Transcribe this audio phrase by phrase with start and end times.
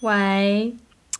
[0.00, 0.74] 喂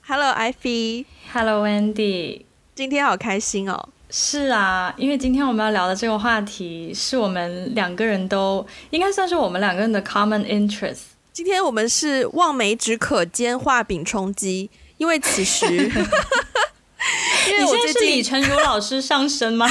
[0.06, 2.42] ，Hello Ivy，Hello Wendy，
[2.74, 3.88] 今天好开心哦。
[4.10, 10.98] 是啊，因为今天我们要聊的这个话题是我们两个人都应该算是我们两个人的 common interest。
[11.32, 14.68] 今天我们是望梅止渴兼画饼充饥，
[14.98, 15.64] 因为此时，
[17.48, 19.66] 因为我最近李成儒老师上身吗？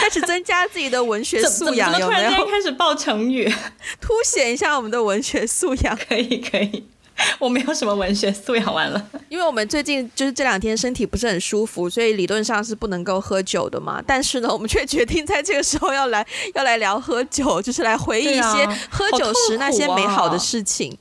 [0.00, 2.46] 开始增加自己的文学素养，有没有？
[2.46, 3.50] 开始报成语，
[3.98, 5.96] 凸显一下我们的文学素养。
[6.06, 6.84] 可以，可以。
[7.38, 9.10] 我没有什么文学素养，完了。
[9.28, 14.02] 因为我们最近就是这两天身体不是很舒服，所以理论上是不能够喝酒的嘛。
[14.06, 20.96] 但是呢，我们却决定在这个时候要来 要来聊喝酒，就是来回忆一些喝酒时那些美好的事情。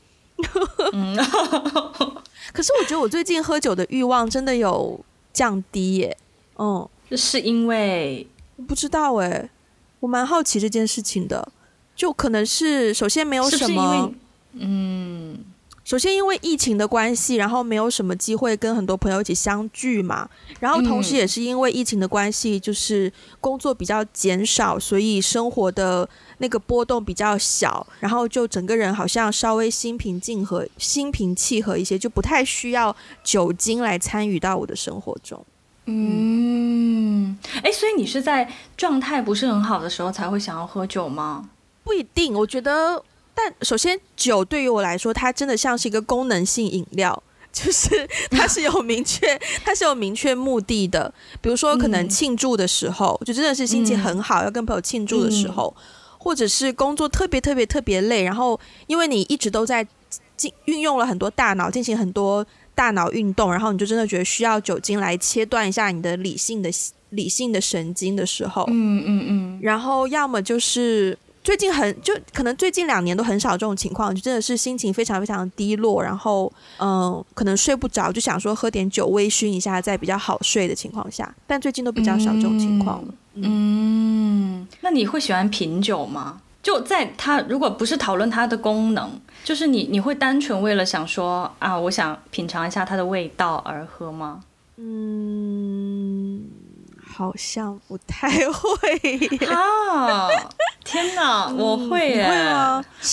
[0.94, 1.16] 嗯，
[2.54, 5.00] 可是我觉得我最近喝酒的欲望真的有
[5.32, 6.18] 降低耶。
[6.58, 8.28] 嗯，是因为。
[8.68, 9.50] 不知道哎，
[10.00, 11.52] 我蛮好奇这件事情的，
[11.96, 14.14] 就可能是首先没有什么，
[14.54, 15.38] 嗯，
[15.94, 20.28] 首先因为疫情的关系，然后没有什么机会跟很多朋友一起相聚嘛，
[20.60, 35.46] 然后同时也是因为疫情的关系，就是工作比较减少，所以生活的那个波动比较小，然后就整个人好像稍微心平静和、心平气和一些，就不太需要酒精来参与到我的生活中。
[35.86, 41.52] 嗯，哎，所以你是在状态不是很好的时候才会想要喝酒吗？
[41.84, 43.04] 不一定，我觉得，
[43.36, 51.14] 但首先酒对于我来说，它真的像是一个功能性饮料， 就是它是有明确， 它是有明确目的的。
[51.42, 55.76] 比如说，可能庆祝的时候，就真的是心情很好，要跟朋友庆祝的时候，
[56.18, 59.86] 或者是工作特别特别特别累，然后因为你一直都在
[60.38, 62.46] 进运用了很多大脑，进行很多。
[62.76, 66.72] 大脑运动，然后你就真的觉得需要酒精来切断一下你的理性的
[67.12, 83.14] 理性的神经的时候，嗯嗯嗯，然后要么就是最近很就可能最近两年都很少这种情况，就真的是心情非常非常低落，然后嗯，可能睡不着，就想说喝点酒微醺一下，在比较好睡的情况下，但最近都比较少这种情况了。
[83.36, 86.40] 嗯，那你会喜欢品酒吗？
[86.62, 89.12] 就在它如果不是讨论它的功能。
[89.44, 94.42] 就是你，你会单纯为了想说啊，我想品尝一下它的味道而喝吗？
[94.78, 95.73] 嗯，
[97.16, 100.28] 好像不太会啊！
[100.84, 102.26] 天哪，我会耶！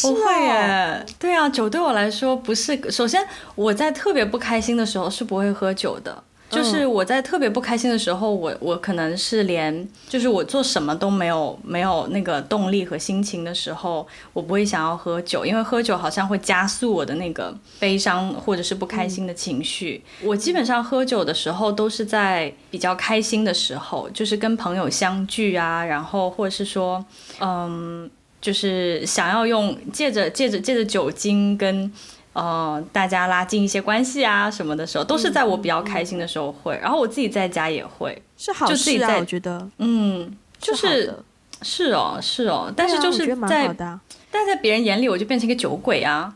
[0.05, 1.07] 我会耶！
[1.19, 2.91] 对啊，酒对我来说不是。
[2.91, 3.25] 首先，
[3.55, 6.25] 我在特别不开心的时候是不会喝酒的。
[6.51, 20.03] 就是我在特别不开心的时候，我我可能是连就是我做什么都没有没有那个动力和心情的时候，我不会想要喝酒，因为喝酒好像会加速我的那个悲伤或者是不开心的情绪。
[20.23, 27.05] 我基本上喝酒的时候都是在比较开心的时候，就是跟朋友相聚啊，然后或者是说，
[27.41, 31.93] 嗯，就是想要用借着借着借着酒精跟。
[32.33, 36.79] 呃，大家拉近一些关系啊什么的时候，都是在我比较开心的时候会。
[36.81, 39.69] 然后我自己在家也会，是好事啊，我觉得。
[39.79, 41.13] 嗯，就是
[41.63, 43.75] 是哦，是哦，但是就是在，
[44.31, 46.33] 但在别人眼里，我就变成一个酒鬼啊。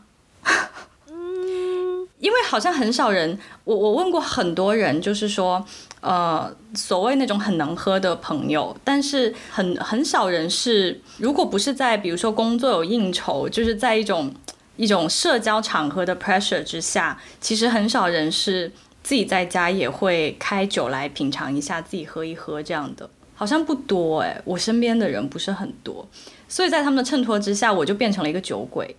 [1.09, 5.65] 嗯， 因为好像很少人，我我问过很多人，就是说，
[6.01, 14.29] 呃，所谓那种很能喝的朋友，但是很很少人是，如果不是在比如说工作有应酬，就是在一种。
[14.77, 18.71] 一种社交场合的 pressure 之下，其实很少人是
[19.03, 26.07] 自己在家也会开酒来品尝一下，自己喝一喝这样的，好像不多哎，我身边的人不是很多，
[26.49, 28.95] 所以在他们的衬托之下，我就变成了一个酒鬼。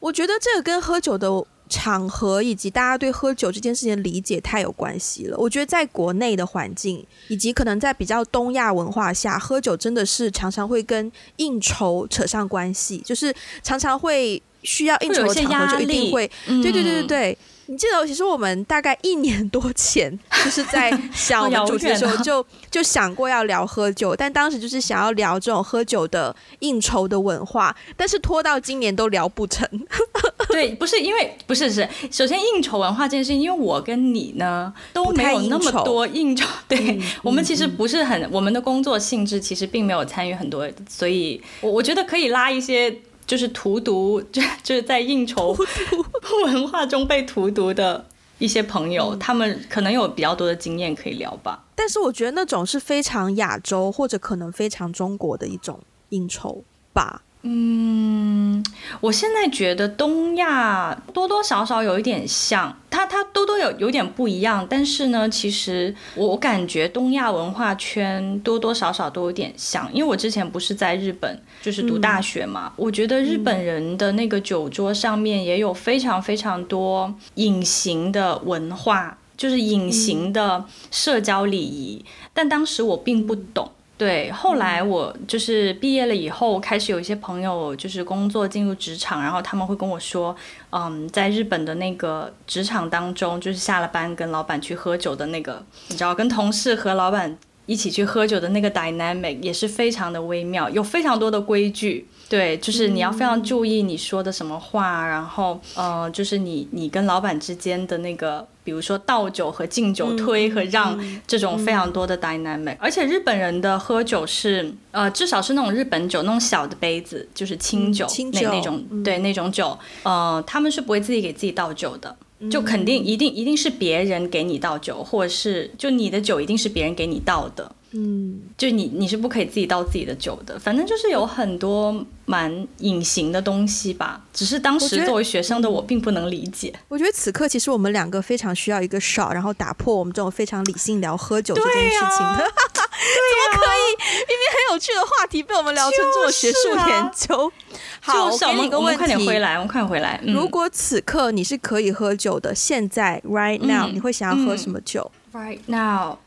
[0.00, 1.28] 我觉得这个跟喝酒的
[1.68, 5.36] 场合以及大家对喝酒这件事情的理解太有关系了。
[5.36, 14.42] 我觉得在国内的环境，以及可能在比较东亚文化下，喝酒真的是常常会跟应酬扯上关系，就是常常会。
[14.62, 17.38] 需要应酬的场合就一定会，对对对对对。
[17.66, 20.10] 你记得，其实我们大概一年多前，
[20.44, 29.64] 就是在想我们主题的时候，就就想过要聊喝酒，但当时就是想要聊这种喝酒的应酬的文化，但是拖到今年都聊不成。
[30.50, 42.92] 对，不是因为不是是，首先应酬文化这件事情，因为我跟你呢都没有那么多应酬，对我们其实不是很，我们的工作性质其实并没有参与很多，所以我我觉得可以拉一些。
[43.30, 45.56] 就是荼毒，就就是在应酬
[46.46, 48.04] 文化中被荼毒的
[48.40, 51.62] 一些朋友，他们可能有比较多的经验可以聊吧。
[51.76, 55.78] 但是我觉得那种是非常亚洲或者可能非常中国的一种
[56.08, 57.22] 应酬吧。
[57.42, 58.62] 嗯，
[59.00, 82.04] 我现在觉得东亚多多少少有一点像，它它多多有有点不一样，但是呢，其实我感觉东亚文化圈多多少少都有点像，因为我之前不是在日本就是读大学嘛，我觉得日本人的那个酒桌上面也有非常非常多隐形的文化，就是隐形的社交礼仪，
[82.34, 83.70] 但当时我并不懂。
[84.00, 90.34] 对，后来我就是毕业了以后，开始有一些朋友就是工作进入职场，然后他们会跟我说，
[90.70, 97.36] 嗯，在日本的那个职场当中，就是下了班跟老板去喝酒的那个，你知道，跟同事和老板
[97.70, 102.04] 一起去喝酒的那个 dynamic 也是非常的微妙，有非常多的规矩。
[102.28, 112.76] 对，就是你要非常注意你说的什么话，然后呃，就是你你跟老板之间的那个，比如说倒酒和敬酒、推和让这种非常多的 dynamic。
[112.80, 122.16] 而且日本人的喝酒是呃，至少是那种日本酒那种小的杯子，就是清酒那那种对那种酒，呃，他们是不会自己给自己倒酒的，
[122.48, 127.74] 就肯定一定一定是别人给你倒酒，或者是就你的酒一定是别人给你倒的。
[127.92, 134.20] 嗯，就你你是不可以自己倒自己的酒的，反正就是有很多蛮隐形的东西吧。
[134.32, 136.72] 只是当时作为学生的我并不能理解。
[136.88, 142.38] 我觉得此刻其实我们两个非常需要一个少，然后打破我们这种非常理性聊喝酒这件事情的。
[142.38, 143.96] 怎么可以？
[144.28, 147.52] 明明很有趣的话题被我们聊成这种学术研究。
[148.00, 150.20] 好，我给你一个问题，快点回来，我们快点回来。
[150.24, 156.18] 如果此刻你是可以喝酒的，现在 right now 你会想要喝什么酒？Right now。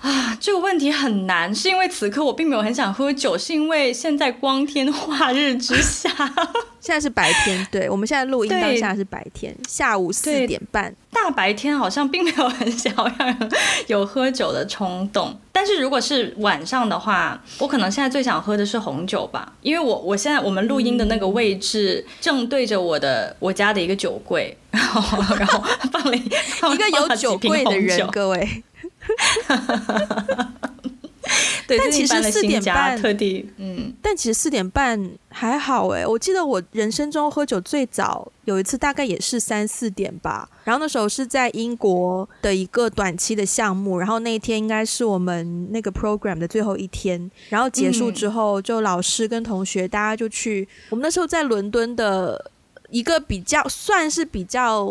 [0.00, 6.08] 啊，这个问题很难，是因为此刻我并没有很想喝酒，是因为现在光天化日之下，
[6.80, 13.50] 现在是白天，对，我们现在录音当下是白天，下午四点半，大白天好像并没有很想要让人
[13.88, 26.28] 有喝酒的冲动，但是如果是晚上的话，我可能现在最想喝的是红酒吧，因为我我现在我们录音的那个位置正对着我的我家的一个酒柜，然后 然后放了一
[26.78, 28.62] 个有酒柜的人，各位。
[31.66, 36.06] 对，但其实四点半特地，嗯，但其实四点半还好哎。
[36.06, 40.48] 我记得我人生中喝酒最早有一次，大概也是三四点吧。
[40.64, 47.30] 然后那时候是在英国的一个短期的项目，然后那一天应该是我们那个 program 的最后一天。
[47.50, 52.50] 然后结束之后，就老师跟同学大家就去，我们那时候在伦敦的。
[52.90, 54.84] 一个比较算是比较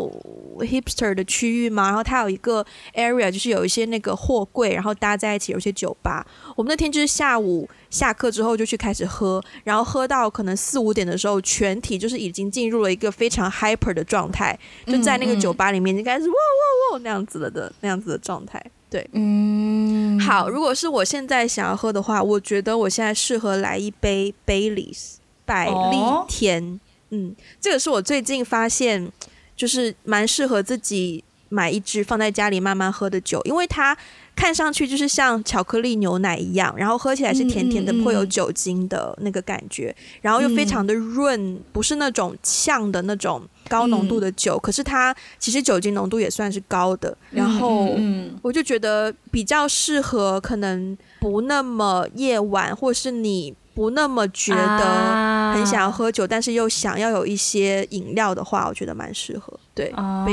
[0.60, 2.64] hipster 的区域嘛，然后它有一个
[2.94, 6.26] area，就是有一些那个货柜，然后搭在一起，有些酒吧。
[6.56, 18.64] 我们那天就是下午下课之后就去开始喝，然后喝到可能四五点的时候，全体就是已经进入了一个非常 hyper 的状态，就在那个酒吧里面就开始哇哇哇那样子了的那样子的状态。
[18.90, 25.16] 对，嗯，好，如果是我现在想要喝的话，我觉得我现在适合来一杯 Baileys
[25.46, 25.98] 百利
[26.28, 26.80] 甜。
[27.10, 29.12] 嗯，这个是我最近发现，
[29.56, 33.98] 就是蛮适合自己买一支放在家里慢慢喝的酒，因为它
[34.36, 47.98] 看上去就是像巧克力牛奶一样，然后喝起来是甜甜的，会有酒精的那个感觉，然后又非常的润，不是那种呛的那种高浓度的酒，可是它其实酒精浓度也算是高的，然后
[48.42, 53.56] 我就觉得比较适合可能不那么夜晚，或是你。
[53.78, 59.54] 不那么觉得很想要喝酒，但是又想要有一些饮料的话，我觉得蛮适合。
[59.76, 60.26] 对，哦，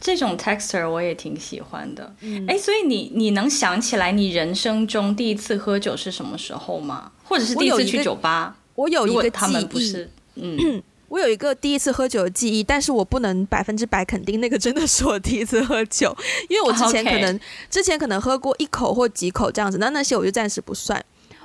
[0.00, 2.12] 这种 texture 我也挺喜欢的。
[2.48, 7.12] 哎，所以你你能想起来你人生中第一次喝酒是什么时候吗？
[7.22, 8.56] 或者是第一次去酒吧？
[8.74, 16.12] 我有一个他们不是，嗯， 我有一个第一次喝酒的记忆，但是我不能百分之百肯定那个真的是我第一次喝酒，
[16.48, 17.38] 因为我之前可能
[17.70, 21.00] 之前可能喝过一口或几口这样子，那那些我就暂时不算。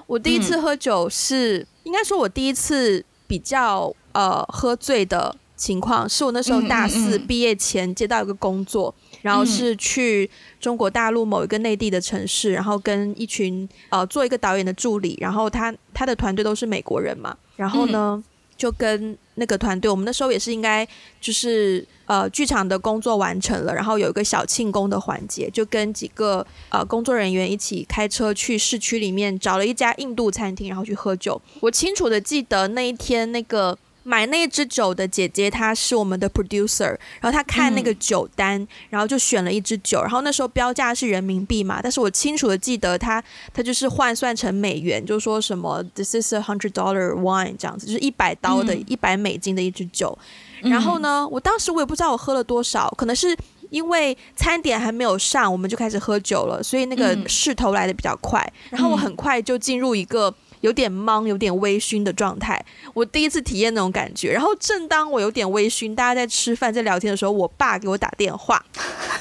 [0.10, 10.28] 我第一次喝酒是，应该说，我第一次比较呃喝醉的情况，是我那时候大四毕业前接到一个工作，然后是去
[10.60, 18.24] 中国大陆某一个内地的城市，然后跟一群呃做一个导演的助理，然后他他的团队都是美国人嘛，然后呢
[18.60, 20.88] 就跟那个团队，我们那时候也是应该
[21.20, 21.84] 就是。
[22.10, 31.40] 呃，剧场的工作完成了，然后有一个小庆功的环节，就跟几个呃工作人员一起开车去市区里面找了一家印度餐厅，然后去喝酒。
[31.60, 33.78] 我清楚的记得那一天那个。
[34.10, 43.24] 买那支酒的姐姐，她是我们的 producer，然后她看那个酒单，然后就选了一支酒，然后那时候标价是人民币嘛，但是我清楚的记得她，
[43.54, 50.18] 她就是换算成美元，就说什么 this is a hundred dollar wine 这样子，就是一百刀的一百美金的一支酒，
[50.64, 53.38] 然后呢，我当时我也不知道我喝了多少，可能是
[53.70, 60.34] 因为餐点还没有上，我们就开始喝酒了，所以那个势头来的比较快，然后我很快就进入一个。
[60.62, 62.64] 有点懵、有点微醺的状态。
[62.94, 64.32] 我第一次体验那种感觉。
[64.32, 68.64] 然后正当我有点微醺，大家在吃饭、在聊天的时候，我爸给我打电话。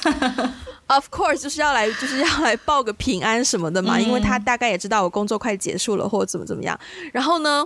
[0.87, 6.79] Of course，就是要来，就是要来报个平安什么的嘛，因为他大概也知道我工作快结束了，或者怎么怎么样。
[7.13, 7.63] 然后呢？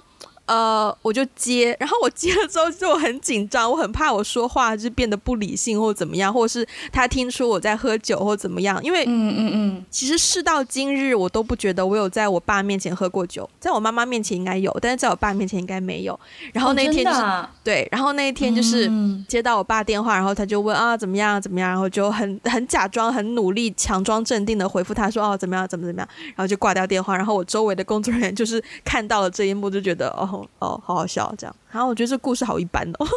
[0.53, 8.79] 呃，我就接，然后我接了之后就很紧张，我很怕我说话就变得不理性或怎么样，或者是他听出我在喝酒或怎么样。
[8.83, 16.19] 因为，嗯嗯嗯，其实事到今日，我都不觉得我有在我爸面前喝过酒，在我妈妈面前应该有，但是在我爸面前应该没有。
[16.51, 17.21] 然后那天就是
[17.63, 18.91] 对，然后那一天就是
[19.27, 27.17] 接到我爸电话，然后他就问啊怎么样怎么样，然后就很很假装很努力，强装镇定的回复他说哦怎么样怎么怎么样，然后就挂掉电话。
[27.17, 30.42] 然后我周围的工作人员就是看到了这一幕，就觉得哦。
[30.59, 31.55] 哦，好好笑，这样。
[31.71, 33.07] 然后我觉得这故事好一般哦。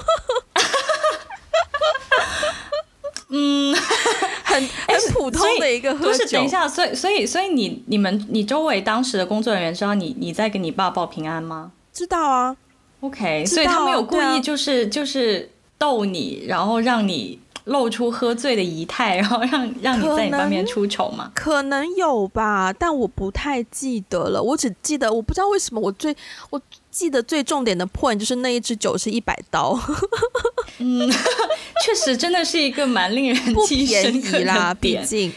[3.28, 3.74] 嗯，
[4.44, 6.24] 很很普通的一个喝酒。
[6.38, 11.72] 等一下，所以所以所以你你们你周围当时的工作人员知道你你在给你爸报平安吗？
[11.92, 12.56] 知道啊。
[13.00, 17.40] OK，所以他们有故意就是就是逗你，然后让你。
[17.66, 21.30] 露出喝醉的仪态， 然后让让你在你方面出丑吗？
[21.34, 24.42] 可能有吧，但我不太记得了。
[24.42, 26.16] 我只记得，我不知道为什么我最
[26.50, 29.78] 我记得最重点的 point 就是那一支酒是一百刀。
[30.78, 31.10] 嗯，
[31.84, 35.32] 确实真的是一个蛮令人不便宜啦，毕竟。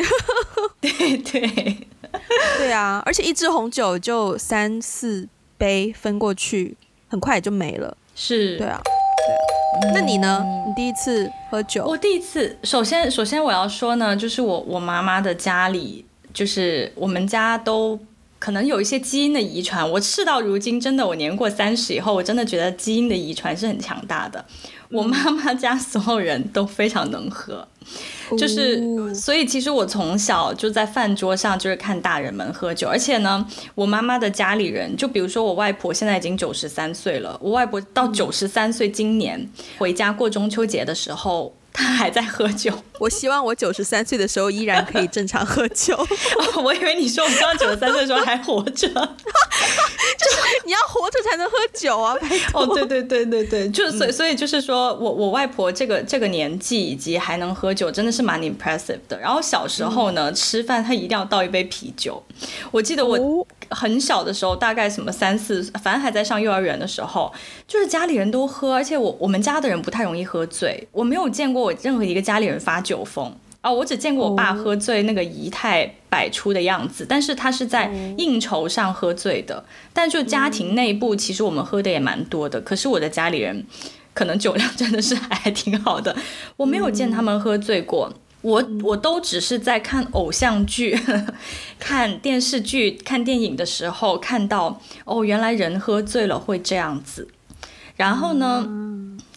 [0.81, 1.77] 对对
[2.57, 6.75] 对啊，而且一支红酒就三四杯分过去，
[7.07, 7.95] 很快也就没了。
[8.15, 8.79] 是，对啊。
[9.93, 10.43] 那你呢？
[10.67, 11.85] 你第一次喝酒？
[11.85, 17.97] 我第一次，首先，首先我要说呢，就是我我妈妈的家里，就是我们家都
[18.37, 19.89] 可能有一些基因的遗传。
[19.89, 24.43] 我事到如今，真的，我年过三十以后，我真的觉得基因的遗传是很强大的。
[24.89, 27.67] 我妈妈家所有人都非常能喝。
[28.37, 33.45] 就是，所以其实我从小就在饭桌上就是看大人们喝酒，而且呢，
[33.75, 41.53] 我妈妈的家里人，就比如说我外婆现在已经九十三岁了，我外婆到九十三岁今年回家过中秋节的时候。
[41.71, 42.71] 他还在喝酒。
[42.99, 45.97] 我希望我九十三岁的时候依然可以正常喝酒。
[46.63, 52.13] 我以为你说我刚九十三岁的时候还活着， 就是你要活着才能喝酒啊！
[52.53, 59.17] 哦，对对对对对，就是所以所以就是说我我外婆这个这个年纪以及还能喝酒，真的是蛮 impressive 的。
[59.19, 62.21] 然后小时候呢，吃饭她一定要倒一杯啤酒。
[62.71, 63.47] 我记得我。
[63.69, 67.31] 很小的时候，大概什么三四，反正还在上幼儿园的时候，
[67.67, 83.65] 就是家里人都喝，而且我我们家的人不太容易喝醉，我没有见过我任何一个家里人发酒疯啊，我只见过我爸喝醉那个仪态摆出的样子，但是他是在应酬上喝醉的，但就家庭内部，其实我们喝的也蛮多的，可是我的家里人
[84.13, 86.15] 可能酒量真的是还挺好的，
[86.57, 88.13] 我没有见他们喝醉过。
[88.41, 90.97] 我我都只是在看偶像剧、
[91.77, 97.27] 看电视剧、看电影的时候看到哦，原来人喝醉了会这样子。
[97.97, 98.65] 然后呢，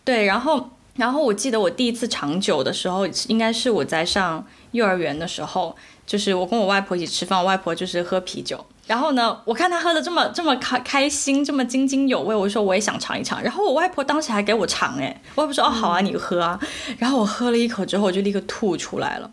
[0.04, 5.74] 对，然后然后我记得我第一次尝酒的时候，应该是我在上幼儿园的时候，
[6.06, 8.64] 就是我跟我外婆一起吃饭，我外婆就是喝啤酒。
[8.86, 13.40] 然后呢，我看他喝的这么这么开开心，这么津津有味，我说我也想尝一尝。
[13.40, 16.58] 然后我外婆当时还给我尝，哎，我外婆说哦好啊，你喝啊。
[16.98, 19.30] 然后我喝了一口之后，我就立刻吐出来了，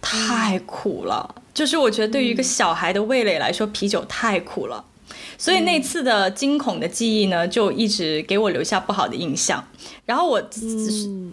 [0.00, 1.34] 太苦了。
[1.52, 4.84] 就是我觉得对于一个小孩的味蕾来说，啤酒太苦了。
[5.36, 9.62] 所以那次的惊恐的记忆呢，就一直给我留下不好的印象。
[10.06, 10.40] 然后我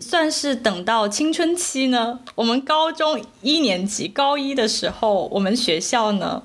[0.02, 6.42] 算是等到青春期呢，我们高中一年级高一的时候，我们学校呢。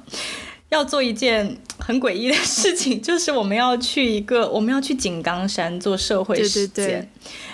[0.70, 7.08] 要做一件很诡异的事情，就是我们要去一个，我们要去井冈山做社会实践。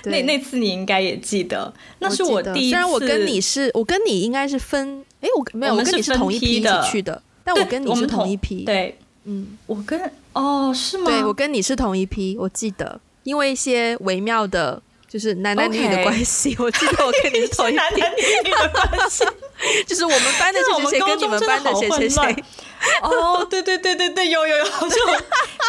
[0.05, 2.71] 那那次你应该也记得，那是我第一次。
[2.71, 8.65] 虽然我跟你是，我跟你应该是分，哎，我没有，我跟你是同一批的去的，但我跟你是同一批。
[8.65, 10.01] 对，嗯，我跟
[10.33, 11.11] 哦是吗？
[11.11, 14.83] 对，我跟你是同一批，我记得，因为一些微妙的。
[15.11, 19.25] 就是男男女女的关系，我记得我跟你是同一 男男女女的关系，
[19.85, 22.45] 就是我们班的 谁谁谁跟你们班的谁谁谁。
[23.03, 24.97] 哦，对对对对对，有有有，就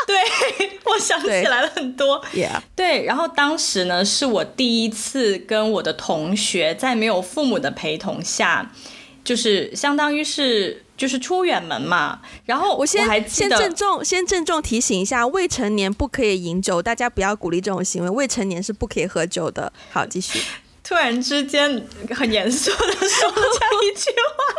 [0.07, 2.23] 对我想起来了很多。
[2.75, 8.71] 对，然后当时呢，是我第一次跟我的同学在没有父母的陪同下，
[9.23, 10.85] 就是相当于是。
[10.97, 19.73] 就是出远门嘛，然后我先先郑重先郑重提醒一下，未成年不可以饮酒，大家不要鼓励这种行为，未成年是不可以喝酒的。
[19.89, 20.39] 好，继续。
[20.85, 24.53] 突然之间很严肃的说了这样一句话，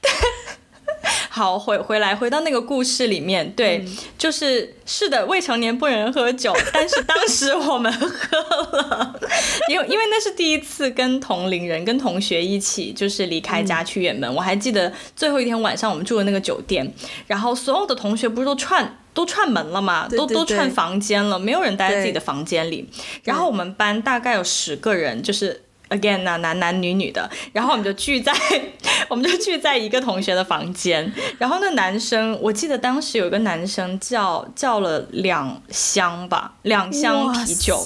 [0.00, 0.10] 对。
[1.30, 3.84] 好，回回来，回到那个故事里面，对，
[4.16, 8.38] 就是是的，未成年不能喝酒， 但是当时我们喝
[8.78, 9.20] 了，
[9.68, 14.32] 因为因为那是第一次跟同龄人、跟同学一起，就是离开家去远门。
[14.34, 16.92] 我还记得最后一天晚上，我们住的那个酒店，
[17.26, 18.98] 然后所有的同学不是都串。
[19.14, 22.90] 都串门了嘛，都都串房间了，没有人待在自己的房间里。
[23.22, 27.28] 然后我们班大概有十个人，就是 again 啊，男男女女的。
[27.52, 28.32] 然后我们就聚在，
[29.08, 31.12] 我们就聚在一个同学的房间。
[31.38, 37.82] 然后那男生，我记得当时有一个男生叫叫了两箱吧，两箱啤酒，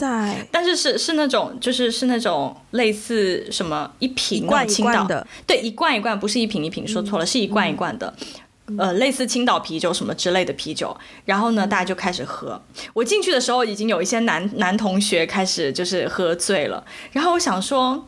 [0.50, 8.14] 但是是是那种就是是那种类似什么一瓶罐一罐的，对，一罐一罐，不是一瓶一瓶，说错了，是一罐一罐的。
[8.76, 12.60] 呃，类似青岛啤酒什么之类的啤酒，然后呢，大家就开始喝。
[12.92, 16.84] 我进去的时候，已经有一些男男同学开始就是喝醉了。
[17.12, 18.06] 然后我想说。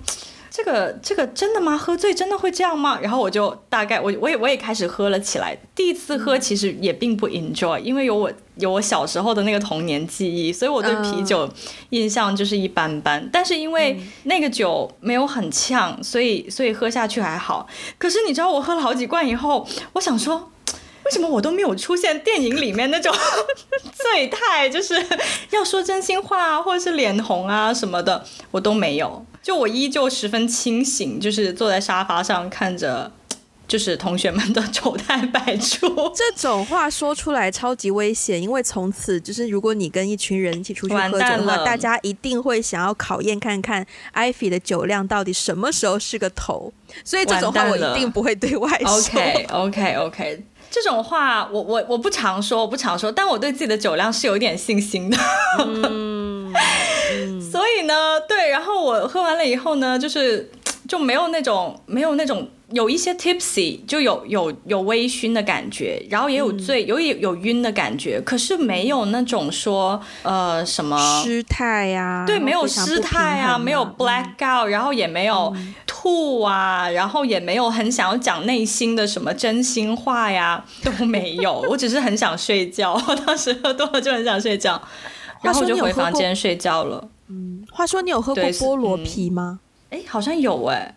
[0.53, 1.79] 这个这个真的吗？
[1.79, 2.99] 喝醉真的会这样吗？
[3.01, 5.57] 然后我就大概我我也我也开始喝了起来。
[5.77, 11.49] 第一次喝其实也并不 enjoy，因为有我有我小时候的那个童年记忆，所以我对啤酒
[11.91, 13.29] 印象就是一般般。
[13.33, 17.67] 但是因为那个酒没有很呛，所以所以喝下去还好。
[17.99, 20.51] 可是你知道我喝了好几罐以后，我想说，
[21.05, 23.15] 为什么我都没有出现电影里面那种
[23.93, 24.95] 醉态，就是
[25.51, 29.25] 要说真心话啊或者是脸红啊什么的，我都没有。
[29.43, 33.11] 就我依旧十分清醒，就是坐在沙发上看着，
[33.71, 35.87] 就是同学们的丑态百出。
[36.13, 46.73] 这种话说出来超级危险，因为从此就是如果你跟一群人一起出去喝酒的话，大家一定会想要考验看看艾菲的酒量到底什么时候是个头。
[47.05, 48.99] 所以这种话我一定不会对外说。
[48.99, 55.17] OK OK OK，这种话我我我不常说，我不常说，但我对自己的酒量是有一点信心的。
[57.41, 57.95] 所以呢，
[58.29, 60.49] 对，然后我喝完了以后呢，就是
[60.91, 75.55] 就没有那种没有那种有一些 tipsy，就有有有微醺的感觉，然后也有醉，有有有晕的感觉，可是没有那种说呃什么失态呀，对，没有失态啊，没有 black out，然后也没有
[75.87, 84.83] 吐啊，然后也没有很想要讲内心的什么真心话呀， 都没有，我只是很想睡觉，我 当时喝多了就很想睡觉。
[85.41, 87.09] 然后就回房间睡觉了。
[87.29, 89.61] 嗯，话说你有喝过菠萝啤吗？
[89.91, 90.97] 哎，好像有哎。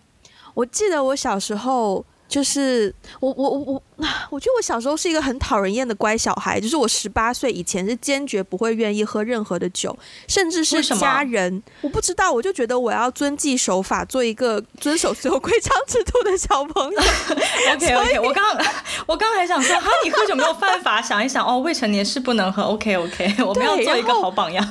[0.53, 2.05] 我记得我小时候。
[2.25, 3.83] 就是我我我我，
[4.31, 6.59] 我觉得我小时候是一个很讨人厌的乖小孩。
[6.59, 9.95] 就是我十八岁以前是坚决不会愿意喝任何的酒，
[10.27, 11.61] 甚至是家人。
[11.81, 16.99] 我不知道，我就觉得我要遵纪守法，做一个遵守所有规章制度的小朋友。
[17.75, 18.57] OK OK，我刚
[19.05, 20.99] 我刚还想说，哈，你喝酒没有犯法？
[20.99, 22.63] 想一想，哦，未成年是不能喝。
[22.63, 24.67] OK OK，我们要做一个好榜样。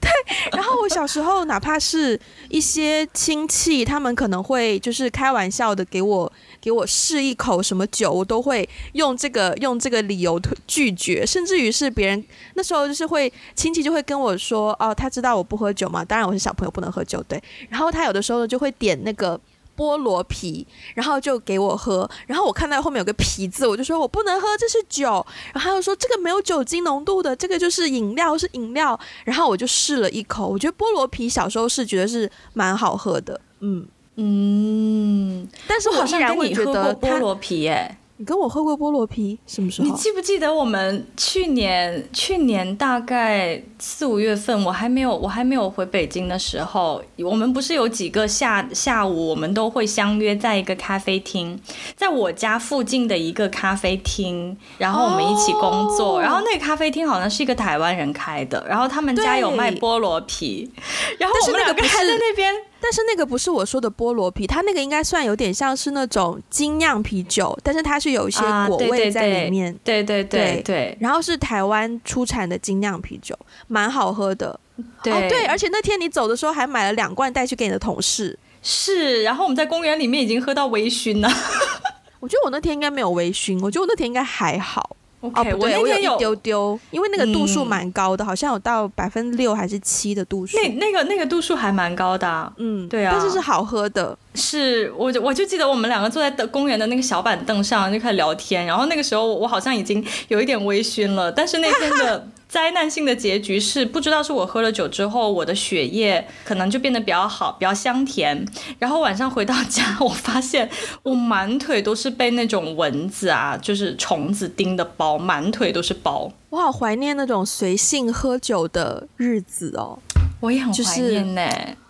[0.00, 0.08] 对，
[0.52, 6.32] 然后我小时候，哪怕是一些亲戚，他们可能会就是开玩笑的给我。
[6.62, 17.42] 给我试一口什么酒，我都会用这个用这个理由拒绝，甚至于是别人那时候就是会亲戚就会跟我说，哦，他知道我不喝酒嘛，当然我是小朋友不能喝酒，对。
[17.70, 19.40] 然后他有的时候呢就会点那个
[19.80, 25.24] 菠萝啤，然后就给我喝，然后我看到后面有个啤字，我就说我不能喝，这是酒。
[25.54, 29.00] 然后他又说这个没有酒精浓度的，这个就是饮料，是饮料。
[29.24, 33.86] 然后我就试了一口，我觉得菠萝啤小时候是觉得是蛮好喝的，嗯。
[34.16, 37.96] 嗯，但是我依然会觉得菠萝啤哎。
[38.20, 39.88] 你跟我喝过菠萝啤什么时候？
[39.88, 51.58] 你记不记得我们去年去年大概四五月份，我还没有我还没有回北京的时候，我们不是有几个下下午，我们都会相约在一个咖啡厅，
[51.96, 56.20] 在我家附近的一个咖啡厅，然后我们一起工作。
[56.20, 60.70] 然后那个咖啡厅好像是一个台湾人开的，然后他们家有卖菠萝啤，
[61.18, 62.54] 然后我们两个还在那边。
[62.80, 69.72] 但是那个不是我说的菠萝啤，它那个应该算有点像是那种精酿啤酒，但是它是有一些果味在里面。
[69.84, 70.96] 对对对对。
[71.00, 73.38] 然后是台湾出产的精酿啤酒，
[73.68, 74.58] 蛮好喝的。
[75.02, 78.38] 对对，而且那天你走的时候还买了两罐带去给你的同事。
[78.62, 81.28] 是，然后我们在公园里面已经喝到微醺了。
[82.20, 84.96] 我觉得我那天应该没有微醺，我觉得我那天应该还好。
[85.20, 90.56] 哦，我那天有一丢丢，因为那个度数蛮高的，好像有到百分之六还是七的度数。
[90.56, 94.16] 那那个那个度数还蛮高的，嗯，对啊，但是是好喝的。
[94.34, 102.26] 是，我就我就记得我们两个坐在公园的那个小板凳上就开始聊天，然后那个时候我好像已经有一点微醺了，但是那天的。
[102.50, 108.44] 灾难性的结局是，不知道是我喝了酒之后，我的血液可能就变得比较好，比较香甜。
[108.80, 110.68] 然后晚上回到家，我发现
[111.04, 116.32] 我满腿都是被那种蚊子啊，就是虫子叮的包，满腿都是包。
[116.48, 120.00] 我好怀念那种随性喝酒的日子哦。
[120.40, 121.42] 我也很怀念呢。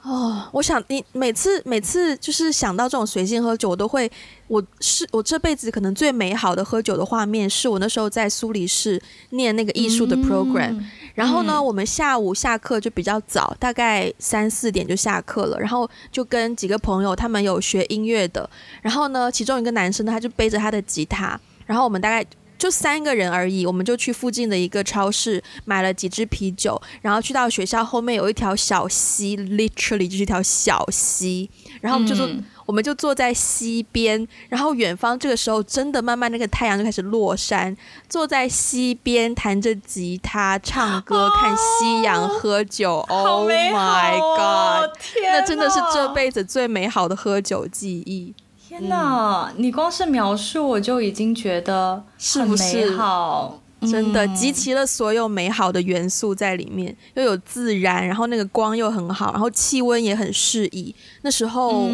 [0.03, 4.11] 哦，我想你每次每次就是想到这种随性喝酒，我都会，
[4.49, 10.83] 我是我这辈子可能最美好的喝酒的画面，是我那时候在苏黎世念那个艺术的 program，
[11.15, 18.49] 然后呢，我们下午下课就比较早，大概三四点就下课了，然后就跟几个朋友，他们有学音乐的，
[18.81, 22.27] 然后呢，其中一个男生呢，他就背着他的吉他，然后我们大概。
[22.61, 32.29] 就三个人而已，我们就去附近的一个超市买了几支啤酒，然后去到学校后面有一条小溪，literally 就是一条小溪，然后我们就说。
[32.67, 37.77] 我们就坐在溪边，然后远方这个时候真的慢慢那个太阳就开始落山，
[38.09, 44.97] 坐在溪边弹着吉他唱歌 看夕阳喝酒，Oh my god！
[45.21, 48.33] 那真的是这辈子最美好的喝酒记忆。
[48.81, 52.03] 天哪，你光是描述我就已经觉得
[52.35, 53.61] 很美好。
[53.91, 60.95] 真的集齐了所有美好的元素在里面，又有自然，然后那个光又很好，然后气温也很适宜。
[61.23, 61.89] 那时候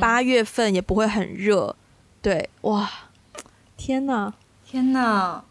[0.00, 1.74] 八月份也不会很热，
[2.20, 2.88] 对，哇，
[3.76, 4.32] 天哪，
[4.64, 5.42] 天哪！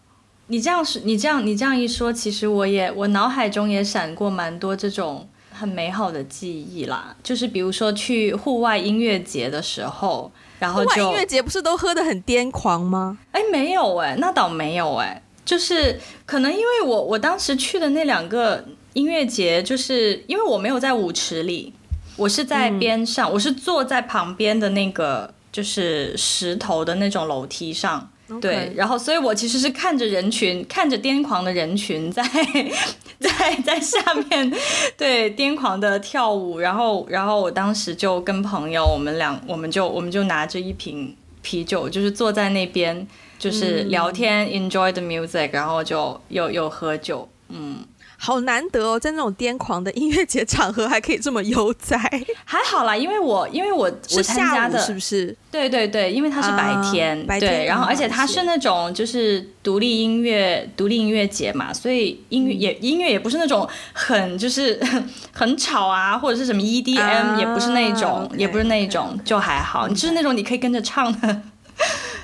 [0.47, 7.13] 你这样是，你这样，你这样一说，其实我也我脑海中也闪过蛮多这种很美好的记忆啦。
[7.21, 13.17] 就是比如说去户外音乐节的时候，然后就音乐节不是都喝的很癫狂吗？
[13.31, 15.21] 哎，没有哎，那倒没有哎。
[15.43, 21.73] 就是可能因为我我当时去的那两个音乐节，就是因为我没有在舞池里，
[22.15, 32.23] 我是在边上，我是坐在旁边的那个就是石头的那种楼梯上，对，然后所以我其实是看着人群， 看着癫狂的人群在
[33.19, 34.51] 在在下面
[34.97, 43.07] 对癫狂的跳舞，然后然后我当时就跟朋友，我们两我们就我们就拿着一瓶啤酒，就是坐在那边。
[43.41, 47.77] 就是聊天，enjoy the music，然后就又又喝酒，嗯，
[48.23, 51.97] 好难得哦，在那种癫狂的音乐节场合还可以这么悠哉。
[52.45, 55.35] 还好啦，因为我因为我我参加的是不是？
[55.49, 64.79] 对对对，因为它是白天，白天，然后而且它是那种就是独立音乐独立音乐节嘛，所以音乐也音乐也不是那种很就是
[65.33, 71.41] 很吵啊，或者是什么 EDM，也不是那种，也不是那种，就还好，你就是那种你可以跟着唱的，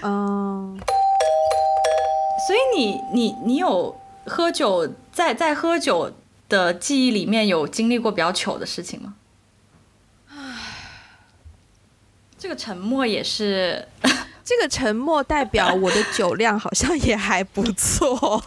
[0.04, 0.80] 嗯。
[2.46, 3.94] 所以你你你有
[4.26, 6.14] 喝酒，在在喝酒
[6.48, 9.16] 的记忆里面有经历过比较糗的事情吗？
[12.38, 13.88] 这个沉默也是，
[14.46, 18.16] 这个沉默代表我的酒量好像也还不错，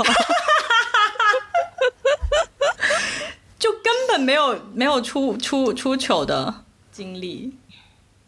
[3.58, 7.52] 就根本没有没有出出出糗的经历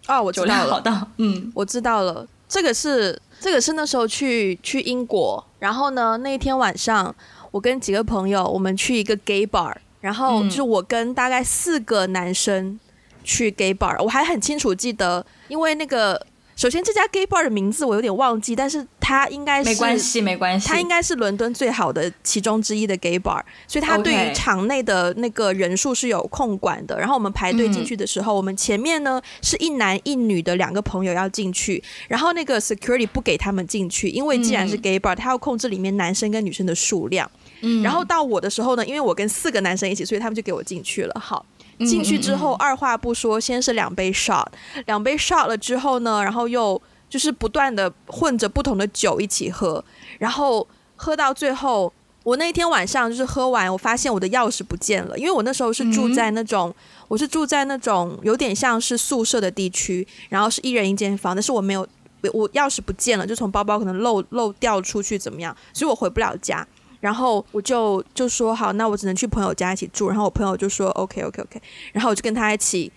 [0.07, 0.21] 啊！
[0.21, 0.83] 我知道了，
[1.19, 3.23] 嗯，我知道了，这个是。
[3.41, 7.13] 这个是那时候去去英国，然后呢，那一天晚上，
[7.53, 12.81] 我跟几个朋友，我们去一个 gay bar，然后就是我跟大概四个男生
[13.23, 16.27] 去 gay bar，我还很清楚记得，因为那个。
[16.55, 26.97] 首先，这家 gay bar 的名字我有点忘记，但是它应该是没关系，没关系，它应该是伦敦最好的其中之一的 gay bar，所以它对于场内的那个人数是有控管的。
[27.01, 37.29] 然后我们排队进去的时候，我们前面呢是一男一女的两个朋友要进去，然后那个 security 不给他们进去，因为既然是 gay bar，他要控制里面男生跟女生的数量。
[37.63, 41.21] 嗯，然后到我的时候呢，因为我跟四个男生一起，所以他们就给我进去了。
[41.21, 41.45] 好。
[41.79, 44.47] 进去之后，二话不说，先是两杯 shot，
[44.87, 49.85] 两杯 shot 了之后呢，然后又就是不断的混着不同的酒一起喝，
[50.19, 56.73] 然后喝到最后，我那天晚上就是喝完，我发现我的钥匙不见了，因为我那时候是住在那种，
[57.09, 61.85] 我是住在那种有点像是宿舍的地区，然后是一人一间房，但是我没有，
[62.33, 66.65] 我钥匙不见了，就从包包可能漏漏掉出去怎么样，所以我回不了家。
[67.03, 70.09] 然后我就就说好，那我只能去朋友家一起住。
[70.09, 71.61] 然后我朋友就说 OK OK OK。
[71.93, 72.91] 然后我就跟他一起，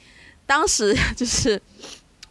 [0.46, 1.60] 当时 就是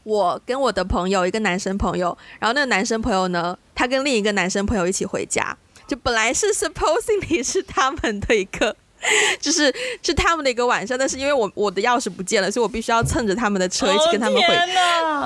[0.05, 5.57] 我跟我的朋友一个男生朋友，然后那个男生朋友呢，他跟另一个男生朋友一起回家。
[5.87, 8.77] 就本来是 supposedly 是他们的一个。
[9.41, 14.59] 就是是他们的一个晚上，但是因为我我的钥匙不见了，所以我必须要蹭着他们的车一起跟他们回。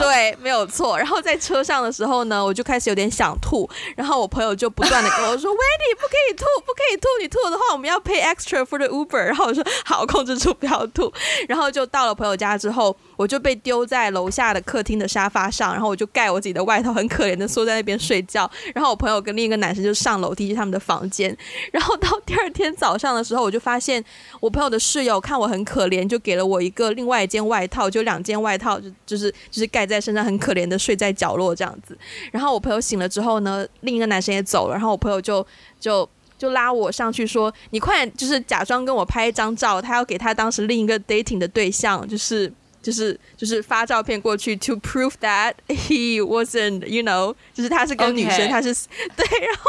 [0.00, 0.96] 对，没有错。
[0.98, 11.12] 然后在车上的时候呢，我就开始有点想吐，然后我朋友就不断的跟我说：“Wendy，不可以吐，不可以吐，你吐的话我们要 pay extra for the Uber。”然后我说：“好，控制住不要吐。”
[11.48, 18.50] 然后就到了朋友家之后，我就被丢在楼下的客厅的沙发上，然后我就盖我自己的外套，很可怜的缩在那边睡觉。
[18.74, 21.36] 然后我朋友跟另一个男生就上楼梯去他们的房间。
[21.72, 23.58] 然后到第二天早上的时候，我就。
[23.68, 24.02] 发现
[24.40, 31.98] 我朋友的室友看我很可怜，就给了我一个另外一件外套，就两件外套，就就是就是盖在身上，很可怜的睡在角落这样子。
[32.32, 35.46] 然后我朋友醒了之后呢，另一个男生也走了，然后我朋友就
[35.78, 42.50] 就就拉我上去说：“你快点，就是假装跟我拍一张照，他要给他当时另一个 dating 的对象，就是
[42.80, 48.72] 就是就是发照片过去，to prove that he wasn't，you know，就是他是跟女生，他是
[49.14, 49.64] 对，然后。”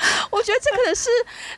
[0.30, 1.08] 我觉得这可能是，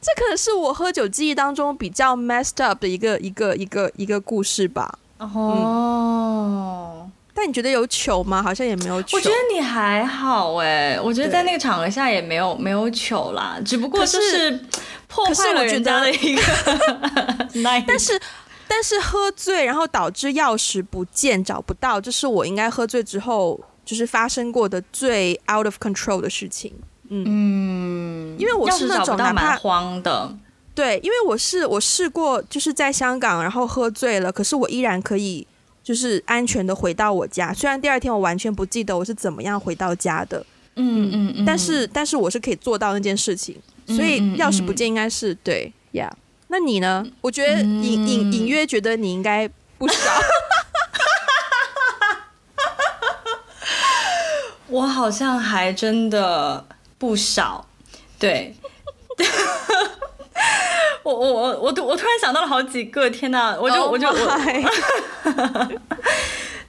[0.01, 4.99] 这可能是我喝酒记忆当中比较 messed up 的一个一个一个一个故事吧。
[5.19, 8.43] 哦，大但你觉得有糗吗？
[8.43, 9.17] 好像也没有糗。
[9.17, 14.51] 我觉得你还好哎，我觉得在那个场合下也没有没有糗啦，只不过就是
[15.09, 16.43] 破坏了人家的一个。
[17.89, 18.21] 但是
[18.69, 26.75] 但是喝醉然后导致钥匙不见找不到，这是我应该喝醉之后就是发生过的最 out of control 的事情。
[27.11, 30.33] 嗯，因为我是那种哪怕慌的。
[30.75, 35.47] 对，因为我是我试过，就是在香港，然后喝醉了，可是我依然可以
[35.83, 37.53] 就是安全的回到我家。
[37.53, 40.47] 虽然第二天我完全不记得我是怎么样回到家的，
[40.77, 43.57] 嗯嗯嗯，但是但是我是可以做到那件事情。
[43.87, 46.09] 所以钥匙不见应该是对呀。
[46.47, 47.05] 那你呢？
[47.21, 49.97] 我觉得隐隐隐约觉得你应该不少。
[54.69, 56.65] 我好像还真的
[57.01, 57.67] 不少，
[58.19, 58.55] 对。
[61.03, 63.59] 我我我我我突然想到了好几个，天哪！
[63.59, 64.15] 我就我就我，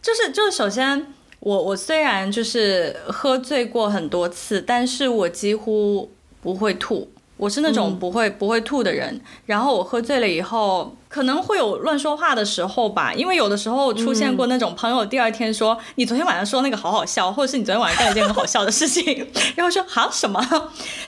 [0.02, 6.10] 就是就是首先，我我虽然就是喝醉过很多次，但是我几乎
[6.42, 7.12] 不会吐。
[7.42, 19.28] 我是那种不会不会吐的人，然后我喝醉了以后可能会有乱说话的时候吧，因为有的时候出现过那种朋友第二天说你昨天晚上说那个好好笑，或者是你昨天晚上干了一件很好笑的事情，
[19.58, 20.40] 然后说好什么？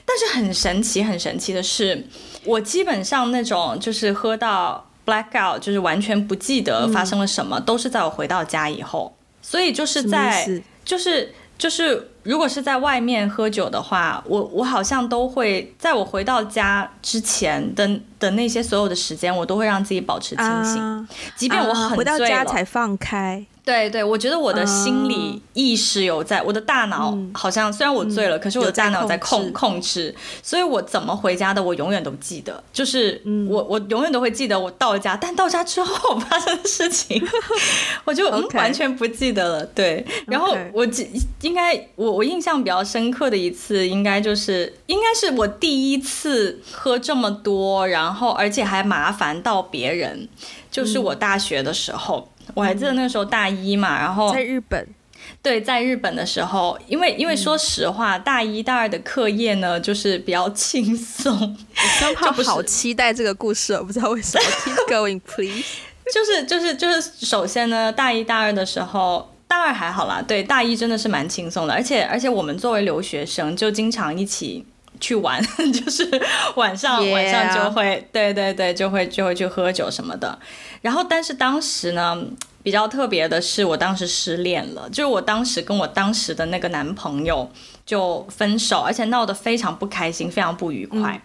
[0.04, 2.04] 但是很神奇很神奇的是，
[2.42, 10.44] 我基本上那种就是喝到 black out，就是完全不记得发生了什么，都是在我回到家以后，所以就是在
[10.84, 12.10] 就是就是。
[12.24, 17.86] 如果是在外面喝酒的话，我我好像都会在我回到家之前的
[18.18, 23.44] 的那些所有的时间，我都会让自己保持清醒，即便我很回到家才放开。
[23.64, 37.26] 对对，我觉得我的心理意识有在，我的大脑好像虽然我醉了，可是我的大脑在控控制，所以我怎么回家的，我永远都记得，就是我我永远都会记得我到了家，但到家之后发生的事情，
[38.04, 39.64] 我就完全不记得了。
[39.64, 41.08] 对，然后我记
[41.40, 50.28] 应该我我印象比较深刻的一次，应该就是应该是我第一次喝这么多，然后而且还麻烦到别人，
[50.70, 52.28] 就是我大学的时候。
[52.52, 54.86] 我还记得那个时候大一嘛，然后在日本，
[55.42, 61.56] 对，在日本的时候，因为因为说实话，大一大二的课业呢，就是比较轻松。
[62.36, 64.44] 我 好期待这个故事，我不知道为什么。
[64.64, 65.64] Keep going, please。
[66.12, 74.66] 就是就是就是，首先呢，大一大二的时候，大二还好啦，对，大一真的是蛮轻松的，而且而且我们作为留学生，就经常一起
[75.04, 75.38] 去玩，
[75.70, 76.08] 就是
[76.54, 80.38] 晚上晚上就会，对对对，就会就会去喝酒什么的。
[80.80, 82.16] 然后，但是当时呢，
[82.62, 87.50] 比较特别的是，我当时失恋了，就是我当时跟我当时的那个男朋友
[87.84, 91.20] 就分手，而且闹得非常不开心，非常不愉快。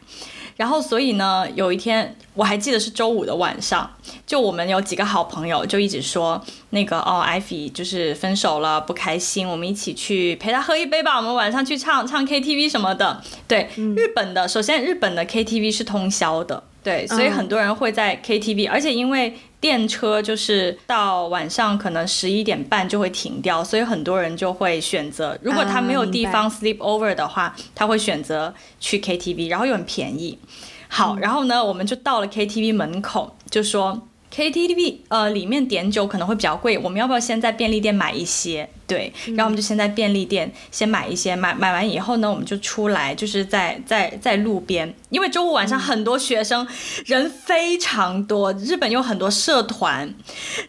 [0.59, 3.89] 然后，所以呢，有一天我还记得是周五的晚上，
[4.27, 13.23] 就我们有几个好朋友就一直说那个哦，艾菲就是分手了，不开心，我们一起去陪他喝一杯吧，我们晚上去唱唱 KTV 什么的。
[13.47, 19.33] 对，日本的，首先日本的 KTV 是通宵的，对，所以很多人会在 KTV，而且因为。
[19.61, 30.39] 电车就是到晚上可能十一点半就会停掉，所以很多人就会选择，如果他没有地方 sleep over 的话，他会选择去 KTV，然后又很便宜。
[30.87, 34.01] 好，然后呢，我们就到了 KTV 门口，就说。
[34.33, 38.69] KTV 呃，里面点酒可能会比较贵，我们要不要先在便利店买一些？
[38.89, 46.67] 对，然后我们就先在便利店先买一些，买买完以后呢，我们就出来，就是在在在路边，因为周五晚上很多学生，
[47.05, 50.11] 人非常多，日本有很多社团，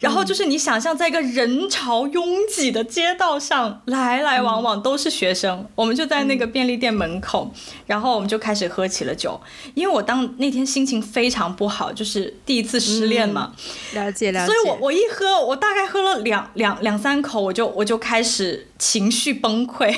[0.01, 2.23] 然后就是你想象在一个人潮拥
[2.55, 7.51] 挤的街道上，来来往往都是学生，我们就在那个便利店门口，
[7.87, 9.41] 然后我们就开始喝起了酒，
[9.75, 13.53] 因为我当那天心情非常不好，就是第一次失恋嘛。
[13.93, 19.95] 了解了解，所以我我一喝，我大概喝了两两两三口，我就我就开始情绪崩溃，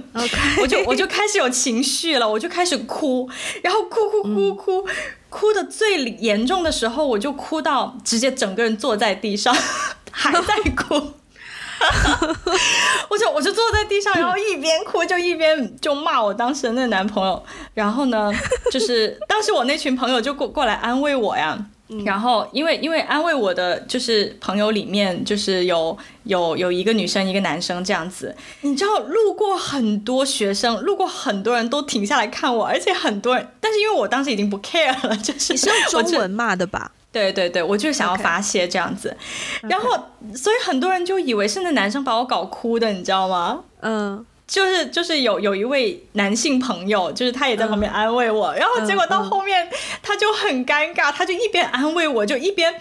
[0.60, 3.28] 我就我就开始有情绪了，我就开始哭，
[3.62, 4.86] 然后哭哭哭哭，
[5.30, 9.54] 哭的最严重的时候，我就哭到直接整个人坐在地上，
[10.12, 10.94] 还在哭，
[13.08, 17.42] 我就我就坐在地上，然后一边哭就一边就骂我当时的那男朋友，
[17.74, 18.30] 然后呢，
[18.70, 21.66] 就是当时我那群朋友就过过来安慰我呀。
[22.04, 36.90] 然后，因为因为安慰我的就是朋友里面就是有有有一个女生一个男生这样子，你知道路过很多学生，路过很多人都停下来看我，而且很多人，但是因为我当时已经不 care 了，就是你是用 中文骂的吧？
[37.12, 39.16] 对对对，我就是想要发泄这样子，
[39.62, 39.90] 然后
[40.34, 43.60] 所以很多人就以为是那男生把我搞哭的，你知道吗？
[43.80, 44.26] 嗯。
[44.46, 49.68] 就是就是有有一位男性朋友，就是他也在旁边安慰我，然后结果到后面
[50.02, 52.74] 他就很尴尬，他就一边安慰我，就一边。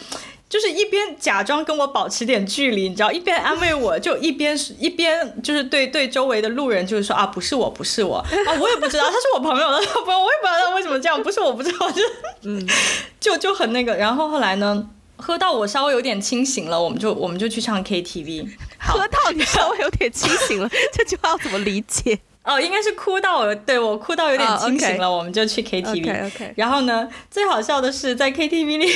[0.48, 12.02] 就是一边假装跟我保持点距离，你知道，一边安慰我，就一边一边就是对对周围的路人就是说啊，不是我，不是我啊，我也不知道他是我朋友的 朋友，我也不知道他为什么这样，不是我不知道，就
[12.44, 12.66] 嗯，
[13.20, 13.96] 就就很那个。
[13.96, 18.48] 然后后来呢，喝到我稍微有点清醒了，我们就我们就去唱 KTV。
[18.80, 22.20] 喝到你稍微有点清醒了， 这句话要怎么理解？
[22.44, 26.54] 哦，应该是哭到我，对我哭到有点清醒了，我们就去 KTV。
[26.56, 28.94] 然后呢，最好笑的是在 KTV 里，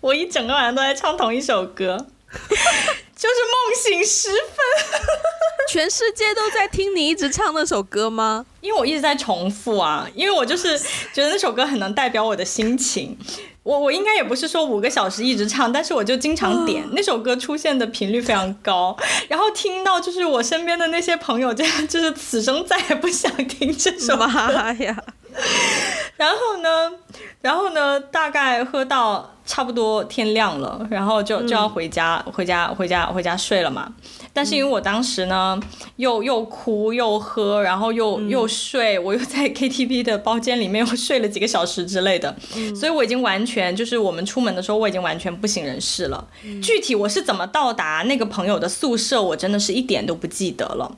[0.00, 1.96] 我一整个晚上都在唱同一首歌，
[3.16, 5.00] 就是梦醒时分。
[5.70, 8.44] 全世界都在听你一直唱那首歌吗？
[8.60, 10.78] 因为我一直在重复啊，因为我就是
[11.12, 13.16] 觉得那首歌很能代表我的心情。
[13.64, 18.96] 我我应该也不是说五个小时一直唱，但是我就经常点那首歌，出现的频率非常高。
[19.26, 24.24] 然后听到就是我身边的那些朋友，这样 就是此生再也不想听这首歌
[24.84, 24.96] 呀。
[26.16, 26.92] 然后呢，
[27.40, 33.92] 然后呢，大概喝到差不多天亮了，然后就就要回家，回家，回家，回家睡了嘛。
[34.32, 35.60] 但是因为我当时呢，
[35.96, 42.34] 又又哭又喝，然后又又睡，我又在 KTV 的包间里面又睡了几个小时之类的，
[42.74, 46.26] 所以我已经完全就是我们出门的时候我已经完全不省人事了。
[46.62, 50.90] 具体我是怎么到达那个朋友的宿舍，我真的是一点都不记得了。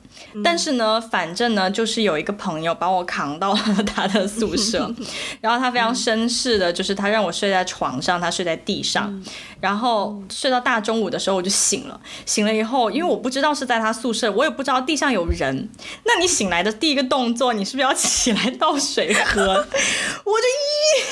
[0.43, 4.91] 但是呢，反正呢，就是有一个朋友把我扛到了他的宿舍，
[5.41, 9.23] 然后他非常绅士的，就是他让我睡在床上，他睡在地上。
[9.59, 15.69] 然后睡到大中午的时候我就醒了，醒了以后，因为我不知道是在他宿舍，我也不知道地上有人。
[16.03, 19.41] 那你醒来的第一个动作，你是不是要起来倒水喝？
[20.25, 20.47] 我就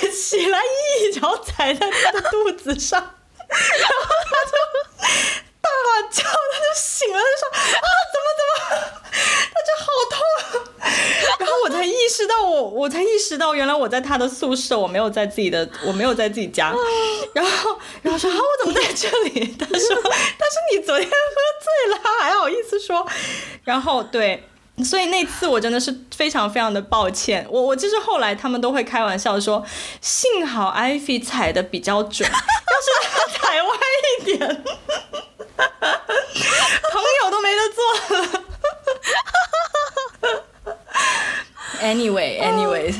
[0.05, 4.55] 一起来，一脚踩在他的肚子上，然后他就
[5.65, 8.56] 大叫，他就醒了，就说啊，怎么怎么，
[9.54, 10.17] 他就好痛。
[11.39, 16.73] 然后我才意识到，我我才意识到，原来我在他的宿舍，我没有在自己的， 我没有在自己家。
[17.34, 19.56] 然后，然后说啊，我怎么在这里？
[19.58, 21.15] 他说，他说你昨天喝
[21.62, 23.06] 醉了，还好意思说。
[23.63, 24.47] 然后，对，
[24.83, 27.45] 所以那次我真的是非常非常的抱歉。
[27.49, 29.63] 我我就是后来他们都会开玩笑说，
[30.01, 32.41] 幸好艾菲踩的比较准， 要是
[33.09, 33.69] 他踩歪
[34.19, 34.39] 一点，
[36.91, 37.79] 朋友都没得做
[38.17, 38.43] 了。
[41.81, 42.95] Anyway，anyways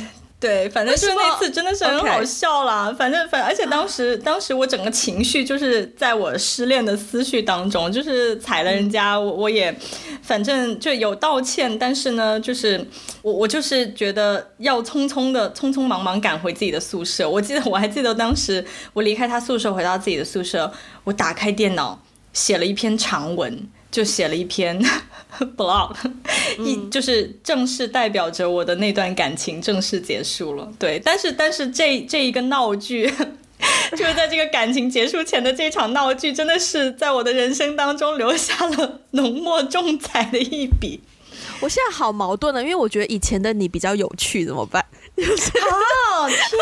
[0.46, 2.94] 对，反正就是那次真的是很好笑啦。
[2.96, 9.76] 反正反，而且当时当时我整个情绪就是在我失恋的思绪当中，就是踩了人家，我我也
[10.22, 12.80] 反正就有道歉，但是呢，就是
[13.24, 17.28] 我我就是觉得要匆匆的匆匆忙忙赶回自己的宿舍。
[17.28, 20.72] 我记得我还记得当时我离开他宿舍回到自己的宿舍，
[21.06, 22.00] 我打开电脑
[22.34, 23.68] 写了一篇长文。
[23.96, 24.78] 就写了一篇
[25.56, 25.96] blog，
[26.60, 30.70] 一就是正式代表着我的那段感情正式结束了。
[30.78, 33.10] 对，但是但是这这一个闹剧，
[33.96, 41.00] 就是在这个感情结束前的这场闹剧，真的是在我的人生当中留下了浓墨重彩的一笔。
[41.62, 44.84] 我现在好矛盾呢，因为我觉得以前的你比较有趣，怎么办？
[45.24, 46.28] 啊！
[46.28, 46.60] 天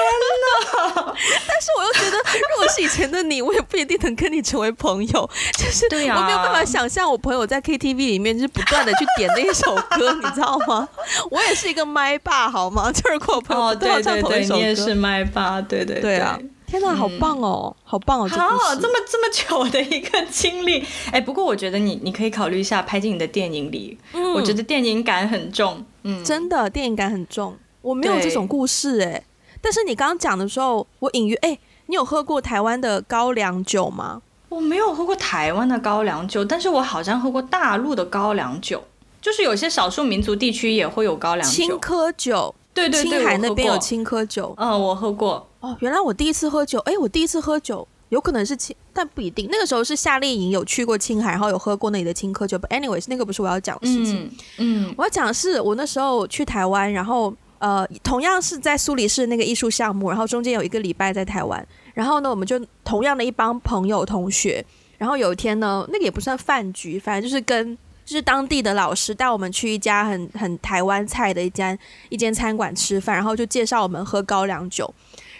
[0.95, 1.15] 哪！
[1.47, 5.29] 但是我又觉得，如果是以前的你，我也不一定能跟你成为朋友。
[5.57, 10.87] 就是我没有办法想象我朋友在 KTV 里面就是不断的去点那一首歌，你知道吗？
[11.31, 12.91] 我也是一个麦霸，好吗？
[12.91, 14.55] 就是跟我朋友都要唱同一首歌。
[14.55, 16.39] 你也是麦霸，对对对啊！
[16.67, 18.27] 天哪，好棒哦，好棒哦！
[18.27, 20.83] 好，这么这么久的一个经历。
[21.11, 23.97] 哎，不过我觉得你你可以考虑一下拍进你的电影里。
[24.13, 25.85] 嗯，我觉得电影感很重。
[26.03, 27.55] 嗯，真的电影感很重。
[27.83, 29.23] 我没有这种故事哎，
[29.61, 34.21] 但是你刚刚讲的时候，我隐约哎，你有喝过台湾的高粱酒吗？
[34.49, 38.81] 我没有喝过台湾的高粱酒，但是我好像喝过大陆的高粱酒，
[39.21, 41.53] 就是有些少数民族地区也会有高粱酒。
[41.53, 44.53] 青稞酒，对对对，青海那边有青稞酒。
[44.57, 45.47] 嗯，我喝过。
[45.59, 49.49] 哦，原来我第一次喝酒，哎，我第一次喝酒有可能是青，但不一定。
[49.51, 52.57] 那个时候是夏令营，有去过青海，然后有喝过那里的青稞酒。
[52.57, 54.31] But anyways，那个不是我要讲的事情。
[54.59, 57.33] 嗯，我要讲的是我那时候去台湾，然后。
[57.63, 64.61] 呃，同样是在苏黎世那个艺术项目，然后中间有一个礼拜在台湾，然后呢，我们就同样的一帮朋友同学，
[64.97, 67.73] 然后有一天呢，那个也不算饭局，反正就是跟
[68.03, 74.93] 就是当地的老师带我们去一家很很台湾菜的一间一间餐馆吃饭，然后就介绍我们喝高粱酒，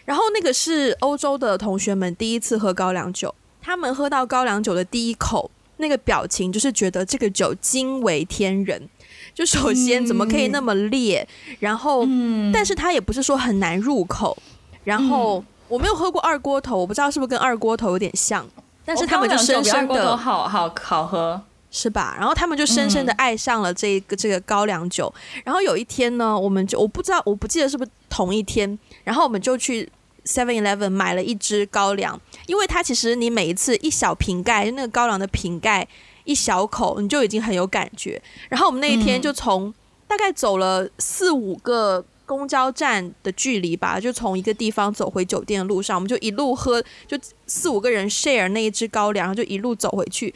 [0.06, 8.88] 然后那个是欧洲的同学们第一次喝高粱酒，他们喝到高粱酒的第一口，那个表情就是觉得这个酒惊为天人。
[9.34, 11.28] 就首先怎么可以那么烈，
[11.60, 12.06] 然后，
[12.54, 14.38] 但是它也不是说很难入口。
[14.84, 18.46] 然后我没有喝过二锅头，我不知道是不是跟二锅头有点像。
[18.86, 22.16] 但是他们就深深的好好好喝，是吧？
[22.20, 25.12] 然后他们就深深的爱上了这个这个高粱酒。
[25.46, 29.90] 然后有一天呢，我们就我不知道我不记得是不是同一天，然后我们就去
[30.26, 35.88] Seven Eleven 买了一支高粱，因为它其实你每一次一小瓶盖，那个高粱的瓶盖
[36.24, 38.22] 一小口，你就已经很有感觉。
[38.50, 39.74] 然后我们那一天就从
[40.08, 47.18] 大概走了四五个公交站的距离吧，就从一个地方走回酒店的路上，我们就一路喝，就
[47.48, 50.34] 四五个人 share 那一支高粱，然后就一路走回去。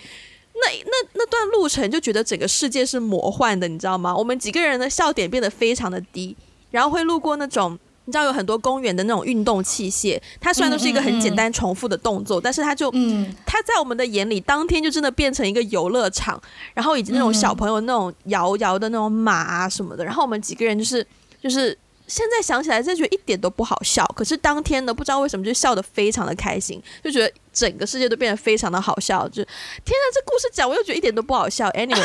[0.53, 4.15] 那那那段路程就觉得整个世界是魔幻的，你知道吗？
[4.15, 6.35] 我们几个人的笑点变得非常的低，
[6.71, 7.77] 然后会路过那种
[8.07, 16.41] 你知道有很多公园的那种运动器械，它虽然都是一个很简单重复的动作，但是它就嗯，它在我们的眼里当天就真的变成一个游乐场，
[16.73, 21.05] 然后以及那种小朋友那种摇摇的那种马啊什么的，然后我们几个人就是
[21.43, 21.77] 就是。
[22.09, 24.01] 现在想起来，真觉得一点都不好笑。
[24.15, 29.27] 可是当天呢，不知道为什么就笑得非常的开心，就觉得整个世界都变得非常的好笑。
[29.27, 31.69] 就天哪，这故事讲我又觉得一点都不好笑。
[31.71, 32.01] ，anyways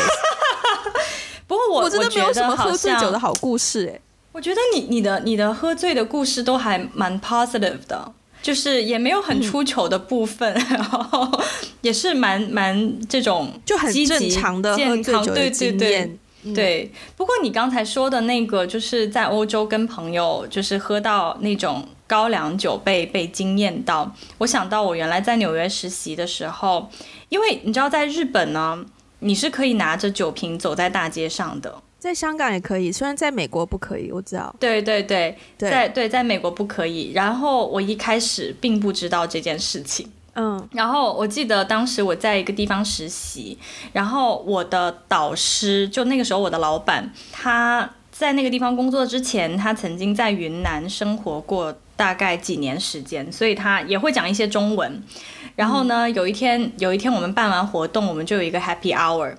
[1.46, 3.92] 不过我我真的没有什么喝醉酒的好故事。
[3.94, 4.00] 哎，
[4.33, 8.12] 我觉得你你的你的喝醉的故事都还蛮 positive 的，
[8.43, 11.41] 就是也没有很出糗的部分， 然后
[11.83, 16.18] 也是蛮蛮这种就很正常的喝醉酒的经验。
[16.55, 26.91] 对，不过你刚才说的那个，就是在欧洲跟朋友就是喝到那种高粱酒被被惊艳到，我想到我原来在纽约实习的时候，
[27.28, 28.85] 因为你知道在日本呢，
[29.20, 34.53] 你是可以拿着酒瓶走在大街上的，在香港也可以，虽然在美国不可以，我知道。
[34.59, 40.11] 对对对，在对在美国不可以，然后我一开始并不知道这件事情。
[40.34, 43.57] 嗯，然后我记得当时我在一个地方实习，
[43.92, 55.00] 然后我的导师就那个时候我的老板，他在那个地方工作之前，他曾经在云南生活过大概几年时间，所以他也会讲一些中文。
[55.55, 59.32] 然后呢，有一天有一天我们办完活动，我们就有一个 happy hour。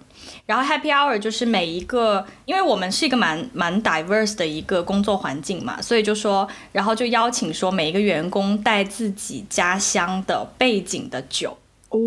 [0.46, 11.58] 然后 Happy Hour 就是每一个，因为我们是一个蛮蛮 diverse 的一个工作环境嘛，所以就说，然后就邀请说每一个员工带自己家乡的背景的酒。
[11.89, 11.98] 哦，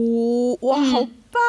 [0.60, 1.42] 哇，好棒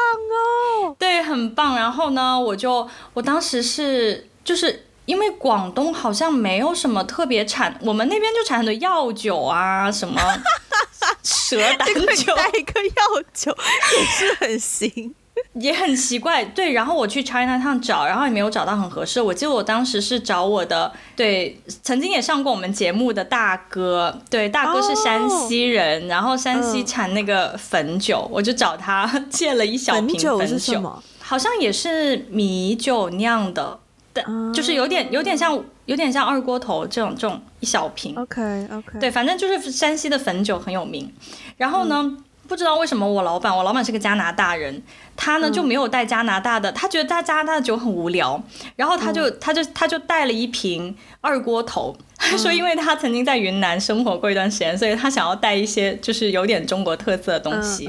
[0.86, 0.96] 哦！
[0.98, 1.76] 对，很棒。
[1.76, 10.18] 然后呢，我就我当时是就是因为广东好像没有什么特别产，我们那边就产很多药酒啊，什么
[11.22, 11.86] 蛇胆
[12.16, 13.54] 酒，带一个药酒
[13.98, 15.14] 也是很行。
[15.60, 16.72] 也很奇怪，对。
[16.72, 19.20] 然后我去 China Town 找，然后也没有找到很合适。
[19.20, 33.78] 我记得我当时是找我的，对，曾经也上过我们节目的大哥，对，大哥是山西人，然后山西产那个汾酒，我就找他借了一小瓶汾酒，好像也是米酒酿的，
[34.12, 38.14] 但就是有点有点像有点像二锅头这种这种一小瓶。
[38.16, 41.12] OK OK，对，反正就是山西的汾酒很有名。
[41.56, 42.16] 然后呢？
[42.48, 44.82] 不知道为什么我老板，我老板是个加拿大人，
[45.14, 48.42] 他呢就没有带加拿大的，他觉得带加拿大的酒很无聊，
[48.74, 57.88] 然后他就他就他就带了一瓶二锅头，他 说因为他曾经在云南生活过一段时间，所以他想要带一些就是有点中国特色的东西。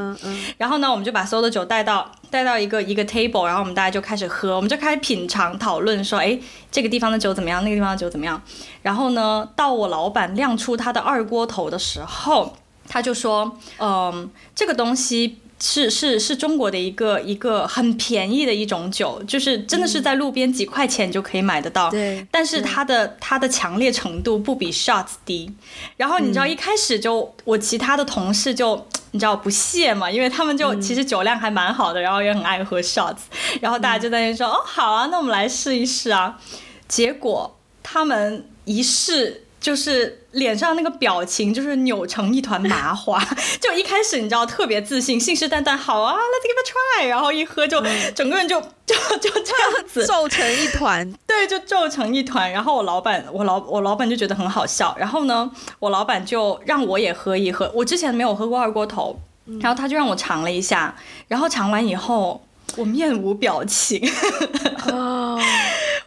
[0.58, 6.38] 然后呢，我们就把所有的酒带到带到一个一个 table，然后我们大家就开始喝，我们就开始品尝讨论说，哎，
[6.70, 8.42] 这个地方的酒怎么样，那个地方的酒怎么样。
[8.82, 12.58] 然后呢，到我老板亮出他的二锅头的时候。
[12.90, 21.92] 他就说，嗯，这个东西是是是中国的一个一个很便宜的一种酒，就是真的是在路边几块钱就可以买得到。
[21.92, 25.54] 对，但是它的它的强烈程度不比 shots 低。
[25.98, 33.20] 然后你知道一开始就我其他的同事就你知道不屑嘛，因为他们就其实酒量还蛮好的，然后也很爱喝 shots，
[33.62, 36.40] 然后大家就在那说，哦，好啊，那我们来试一试啊。
[36.88, 39.44] 结果他们一试。
[39.60, 43.24] 就是脸上那个表情，就是扭成一团麻花。
[43.60, 47.08] 就一开始你知道特别自信，信誓旦旦，好啊，Let's give a try。
[47.10, 47.84] 然后一喝就
[48.16, 52.52] 整个人就 就就这样子 皱成一团，对，就皱成一团。
[52.52, 54.96] 然后我老板，我老我老板就觉得很好笑。
[54.98, 57.72] 然后呢，我老板就让我也喝一喝。
[57.76, 59.20] 我之前没有喝过二锅头，
[59.62, 60.96] 然后他就让我尝了一下。
[61.28, 62.42] 然后尝完以后，
[62.78, 64.02] 我面无表情。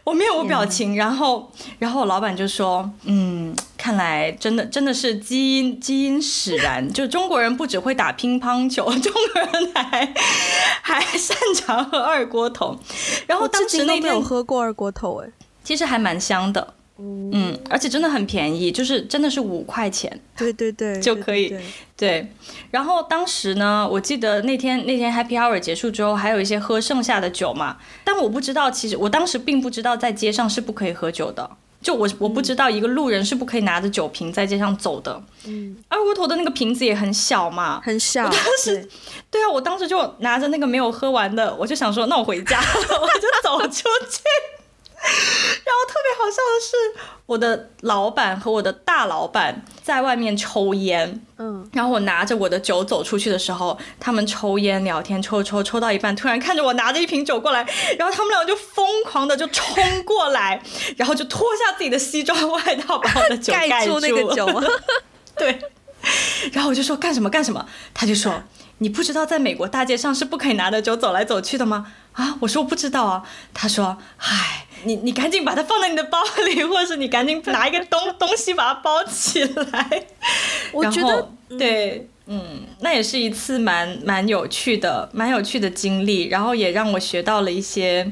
[0.03, 1.49] 我面无表情，然后，
[1.79, 10.13] 然后我老板就说：“嗯，看来真的真的是基因基因使然，就中国人不只会打乒乓球，中国人还
[10.81, 12.77] 还擅长喝二锅头。”
[13.27, 15.29] 然后当时那天有喝过二锅头，哎，
[15.63, 16.73] 其实还蛮香的。
[16.99, 21.57] 嗯，而且真的很便宜，就是真的是五块钱，对对对， 就可以。
[21.97, 22.31] 对，
[22.69, 31.49] 然后当时呢，我记得那天那天 Happy Hour 结束之后，还有一些喝剩下的酒嘛，但我不知道，其实我当时并不知道在街上是不可以喝酒的，
[31.81, 35.23] 就我我不知道一个路人是不可以拿着酒瓶在街上走的。
[35.45, 38.23] 嗯，二锅头的那个瓶子也很小嘛，很小。
[38.23, 38.87] 当时，
[39.31, 43.67] 对啊，我当时就拿着那个没有喝完的，我就想说，那我回家， 我就走出
[44.09, 44.21] 去。
[45.65, 46.75] 然后特别好笑的是，
[47.25, 57.67] 我的老板和我的大老板在外面抽烟，嗯，然后我拿着我的酒走出去的时候，他们抽烟聊天，抽抽抽到一半，突然看着我拿着一瓶酒过来，
[57.99, 60.61] 然后他们两个就疯狂的就冲过来，
[60.95, 63.99] 然后就脱下自己的西装外套，把我的酒 盖住。
[63.99, 64.45] 那个酒，
[65.37, 65.59] 对，
[66.53, 68.41] 然后我就说干什么干什么，他就说
[68.77, 71.91] 你不知道在美国大街上是不可以拿着酒走来走去的吗？
[72.13, 73.23] 啊，我说我不知道啊，
[73.53, 74.67] 他说唉。
[74.85, 80.05] 你你赶紧把它放在你的包里，或者是你赶紧拿一个东东西把它包起来。
[80.71, 88.11] 我觉得对，嗯，那也是一次蛮蛮有趣的、蛮有趣的经历，然后也让我学到了一些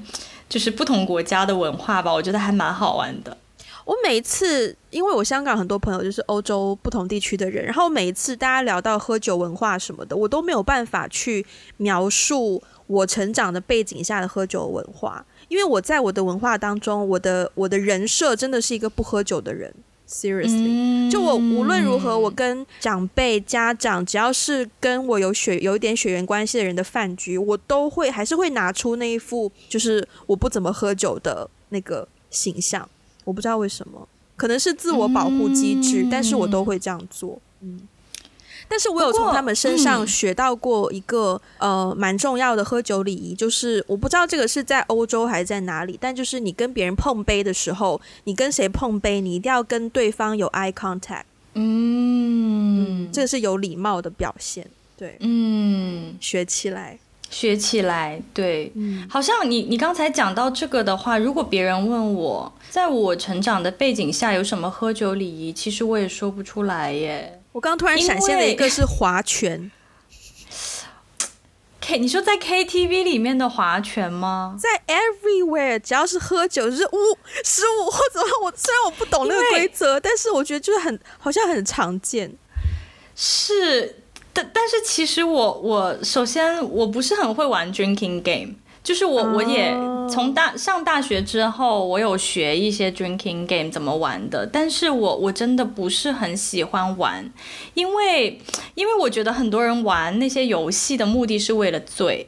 [0.49, 3.38] 就是不同国家的文化吧，我觉得还蛮好玩的。
[3.84, 11.45] 我每一次，因为我香港很多朋友就是欧洲不同地区的人，然后每一次大家聊到喝酒文化什么的，我都没有办法去
[11.78, 15.26] 描述我成长的背景下的喝酒文化。
[15.52, 19.74] 因为我在我的文化当中，我的我的人设真的是一个不喝酒的人。
[20.08, 32.88] Seriously，就我无论如何，我跟长辈、家长，只要是跟我有血有一点血缘关系的人的饭局，我都会还是会拿出那一副就是我不怎么喝酒的那个形象。
[33.26, 37.38] 我不知道为什么，可能是自我保护机制，但是我都会这样做。
[37.60, 37.82] 嗯。
[38.72, 51.24] 但是我有从他们身上学到过一个呃蛮重要的喝酒礼仪，就是我不知道这个是在欧洲还是在哪里，但就是你跟别人碰杯的时候，你跟谁碰杯，你一定要跟对方有 eye contact，
[51.55, 54.65] 嗯，这个是有礼貌的表现，
[54.97, 56.97] 对，嗯，学起来，
[57.30, 67.41] 学起来，对，嗯，好像你你刚才讲到这个的话，如果别人问我在我成长的背景下有什么喝酒礼仪，其实我也说不出来耶。
[67.52, 69.70] 我刚刚突然闪现了一个是划拳，
[71.82, 74.56] K，你说在 KTV 里面的划拳吗？
[74.58, 82.34] 在 Everywhere，只要是喝酒就是五十五或者我虽然我不懂那个规则，但是我觉得就是很好像很常见。
[83.16, 83.97] 是，
[84.32, 88.56] 但但是其实我我首先我不是很会玩 drinking game。
[88.84, 89.72] 就是我，我也
[90.10, 97.32] 从大上大学之后，我有学一些 drinking game 怎么玩的，但是我我真的不是很喜欢玩，
[97.76, 98.40] 因为
[98.76, 102.28] 因为我觉得很多人玩那些游戏的目的是为了醉，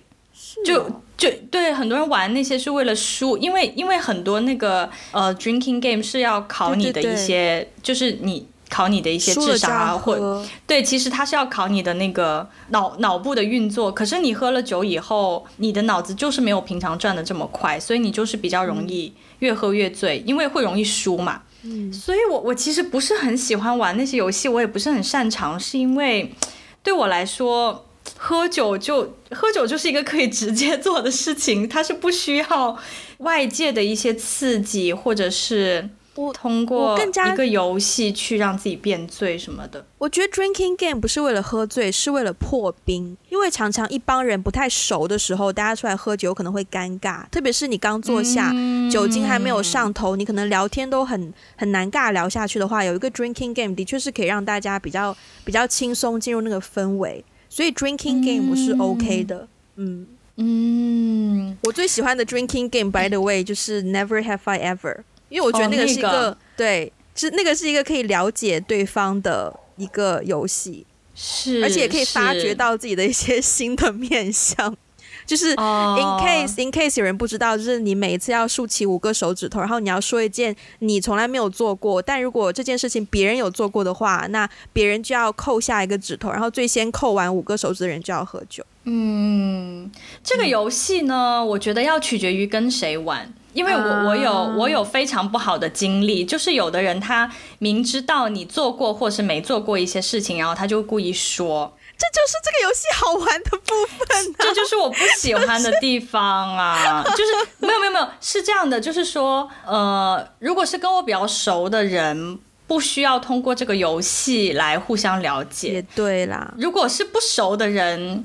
[0.64, 8.48] 就就对很多人玩那些是为了输，因为因为很多那个呃 drinking game 是要考你的一些，就是你。
[8.74, 13.92] 考你的一些智商啊，或对，其实它是要考你的那个脑脑部的运作。
[13.92, 21.44] 可是你喝了酒以后，你的脑子就是没有平常转的这么快，所以你就是比较容易越喝越醉，因为会容易输嘛。
[21.62, 26.34] 嗯，所以我我其实不是很喜欢玩那些游戏，我也不是很擅长，是因为
[26.82, 27.86] 对我来说，
[28.18, 32.78] 喝酒就喝酒就是一个可以直接做的事情，它是不需要
[33.20, 35.90] 外界的一些刺激或者是。
[36.14, 39.86] 不通过一个游戏去让自己变醉什么的。
[39.98, 43.18] 我觉得 drinking game 不是为了喝醉，是为了破冰。
[43.30, 48.54] 因为常常一帮人不太熟的时候，大家出来喝酒可能会尴尬，特别是你刚坐下，
[48.92, 57.24] 酒精还没有上头，你可能聊天都很很难尬聊下去的话，有一个 drinking game 的确是可以让大家比较比较轻松进入那个氛围。
[57.50, 59.48] 所以 drinking game 是 OK 的。
[59.76, 60.08] 嗯
[60.38, 64.98] 嗯，我最喜欢的 drinking game by the way 就是 Never Have I Ever。
[65.34, 74.78] 因为我觉得那个是一个对，是那个是一个可以了解对方的一个游戏，是，而且也可以发掘到自己的一些 新的面相。
[75.26, 88.66] 就是 in case in case 有人不知道，就是你每一次要竖起五个手指头，然后你要说一件你从来没有做过，但如果这件事情别人有做过的话，那别人就要扣下一个指头，然后最先扣完五个手指的人就要喝酒。
[88.84, 89.90] 嗯，
[90.22, 93.34] 这个游戏呢，我觉得要取决于跟谁玩。
[93.54, 107.04] 因为我我有我有非常不好的经历，就是有的人他明知道你做过或是没做过一些事情，然后他就故意说，这就是这个游戏好玩的部分，这就是我不喜欢的地方啊！
[107.16, 116.54] 就是没有没有没有，是这样的，就是说，呃，如果是跟我比较熟的人，不需要通过这个游戏来互相了解，也对啦。
[116.58, 118.24] 如果是不熟的人。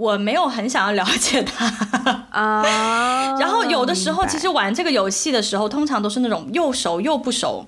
[0.00, 1.66] 我没有很想要了解他。
[2.32, 7.66] 啊，然后有的时候其实玩这个游戏的时候，通常都是那种又熟又不熟，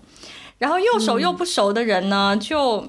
[0.56, 2.88] 然后又熟又不熟的人呢，就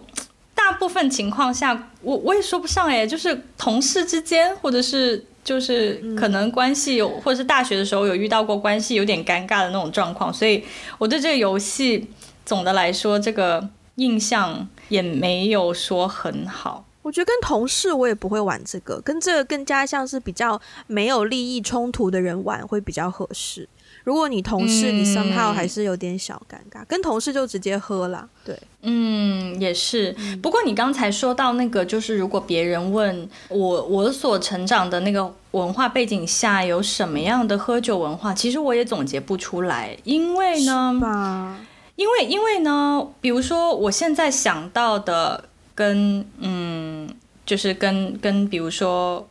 [0.55, 10.63] 大部分情况下，我我也说不上哎，就是同事之间，或者是就是可能关系有，或者是大学的时候有遇到过关系有点尴尬的那种状况，所以
[10.97, 12.09] 我对这个游戏
[12.45, 16.85] 总的来说这个印象也没有说很好。
[17.03, 23.69] 我觉得跟同事我也不会玩这个，跟这个更加像是比较没有利益冲突的人玩会比较合适。
[24.03, 28.27] 如果你同事，你 somehow 还是有点小尴尬，跟同事就直接喝了。
[28.43, 30.13] 对，嗯，也是。
[30.41, 41.57] 不过你刚才说到那个，就是如果别人问我，我所成长的那个文化背景下有什么样的喝酒文化，其实我也总结不出来，因为呢，
[41.95, 45.45] 因为因为呢，比如说我现在想到的，
[45.75, 47.09] 跟嗯，
[47.45, 49.27] 就是跟跟比如说。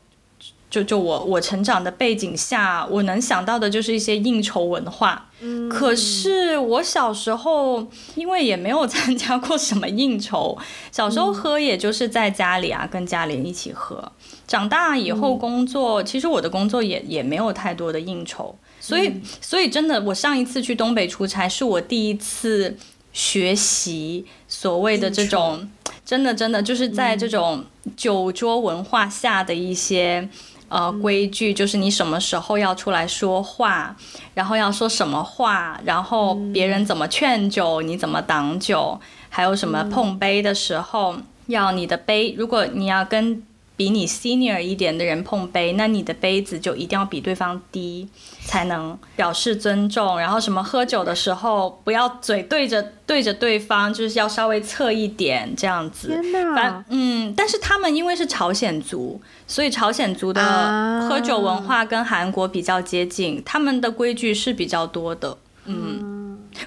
[0.72, 5.28] 就就我我成长的背景下，我能想到的就是一些应酬文化。
[5.40, 10.56] 嗯，可是我小时候因为也没有参加过什么应酬，
[10.90, 14.10] 小时候喝也就是在家里啊，跟家里人一起喝。
[14.46, 22.74] 长大以后工作，其实我的工作也也没有太多的应酬，所以所以真的，我上一次去东北出差是我第一次
[23.12, 25.68] 学习所谓的这种，
[26.04, 27.64] 真的真的就是在这种
[27.96, 30.28] 酒桌文化下的一些。
[30.68, 33.94] 呃，规矩就是你什么时候要出来说话，
[34.32, 38.98] 然后要说什么话，然后别人怎么劝酒，你怎么挡酒，
[39.28, 41.14] 还有什么碰杯的时候
[41.48, 43.42] 要你的杯，如果你要跟。
[43.82, 48.06] 比你 senior 一点的人碰杯，那你的杯子就一定要比对方低，
[48.44, 50.20] 才能表示尊重。
[50.20, 56.16] 然后什么喝酒的时候不要嘴对着对着对方，就是要稍微侧一点这样子。
[56.22, 56.84] 天哪！
[56.90, 65.36] 嗯，但是他们因为是朝鲜族，所以朝鲜族的喝酒文化跟韩国比较接近，他们的规矩是比较多的。
[65.64, 66.21] 嗯，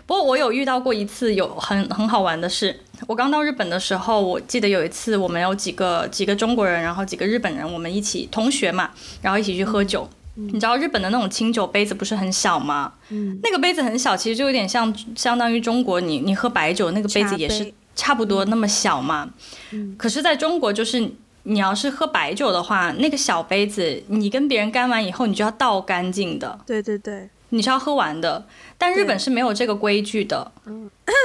[0.05, 2.79] 不过我有遇到过一次有很很好玩的事。
[3.07, 10.09] 我刚到日本的时候，我记得有一次我们有几个几个中国人，然后几个日本人，我们一起同学嘛，然后一起去喝酒。
[10.37, 12.91] 你知道日本的那种清酒杯子不是很小吗？
[13.09, 19.29] 嗯，那个杯子很小，其实就有点像相当于中国你你喝白酒那个杯子也是差不多那么小嘛。
[19.71, 21.09] 嗯，可是在中国就是
[21.43, 26.59] 你要是喝白酒的话，那个小杯子你跟别人干完以后，你就要倒干净的。
[26.65, 27.29] 对对对。
[27.54, 28.46] 你是要喝完的，
[28.78, 30.52] 但日本是没有这个规矩的，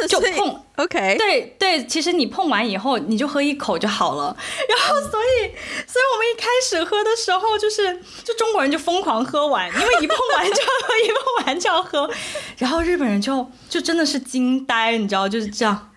[0.10, 4.36] 就碰， OK，对对，其实你碰完以后你就喝一口就好了。
[4.68, 5.52] 然后所以，
[5.86, 12.10] 所以我们一开始喝的时候，就是就中国人就疯狂喝完，因为一碰完就要喝，一碰完就要喝。
[12.58, 15.92] 然后日本人就就真的是惊呆，你知道就是这样，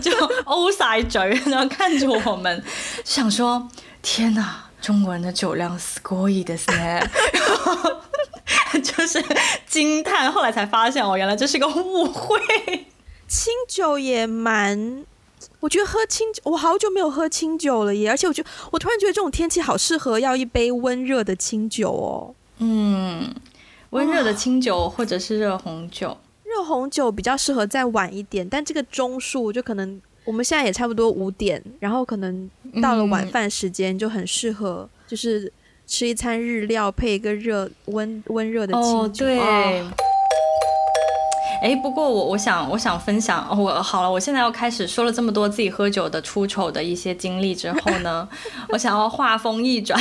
[0.00, 0.10] 就
[0.44, 2.64] O 塞嘴，然后看着我们，
[3.04, 3.68] 想说
[4.00, 7.06] 天哪，中国人的酒量すごいですね。
[8.81, 9.23] 就是
[9.67, 12.39] 惊叹，后来才发现哦，原来这是个误会。
[13.27, 15.05] 清酒也蛮，
[15.59, 18.09] 我觉得喝清酒，我好久没有喝清酒了耶。
[18.09, 22.33] 而且我觉得，我突然觉得这种天气好适合要一杯温热的清酒哦。
[22.57, 23.33] 嗯，
[23.91, 28.47] 温热的清酒或者是热红酒，热红酒比较适合再晚一点。
[28.47, 32.49] 但这个钟数就可能我们现在也差不多五点，然后可能
[32.81, 35.51] 到了晚饭时间就很适合，就是。
[35.89, 39.25] 吃一餐日料，配一个热温温热的清酒。
[39.25, 39.39] 对。
[41.61, 48.29] 哎，不过我我想我想分享，我好了，我现在要开始说了这么多自己喝酒的出丑的一些经历之后呢，
[48.69, 49.99] 我想要话锋一转，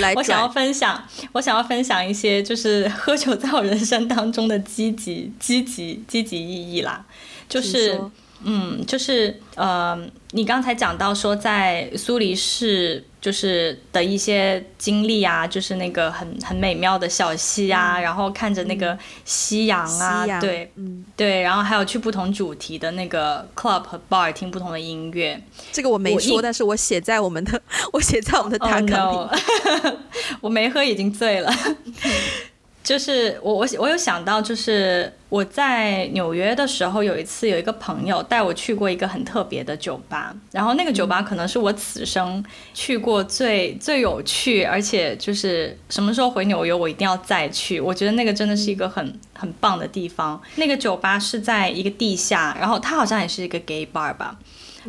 [0.00, 7.04] 来，我想要分享，我想要分享一些就是喝酒在我人生当中的积极积极积极意义啦，
[7.48, 8.00] 就是。
[8.44, 9.96] 嗯，就是呃，
[10.32, 25.40] 你刚才讲到说在苏黎世就是的一些经历啊，就是那个很很美妙的小溪啊，然后看着那个夕阳啊，对，嗯，对，然后还有去不同主题的那个 club 和 bar 听不同的音乐。
[25.70, 27.62] 这个我没说，但是我写在我们的，
[27.94, 29.38] 我写在我们的大纲里。
[30.42, 31.52] 我没喝，已经醉了。
[32.82, 50.40] 就是我我我有想到，就是我在纽约的时候，有一次有一个朋友带我去过一个很特别的酒吧，然后那个酒吧可能是我此生去过最最有趣，而且就是什么时候回纽约我一定要再去，我觉得那个真的是一个很很棒的地方。
[50.56, 54.36] 那个酒吧是在一个地下，然后它好像也是一个 gay bar 吧，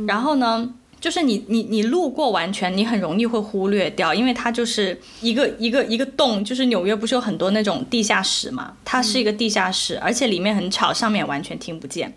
[0.07, 0.73] 然后呢。
[1.03, 12.13] 就是你你你路过完全你很容易会忽略掉，因为它就是一个一个一个洞，就是纽约不是有很多那种地下室嘛，它是一个地下室，而且里面很吵，上面完全听不见。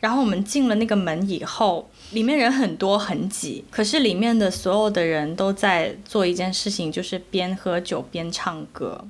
[0.00, 9.06] 然后我们进了那个门以后，里面人很多很挤，可是里面的所有的人都在做一件事情，就是边喝酒边唱歌，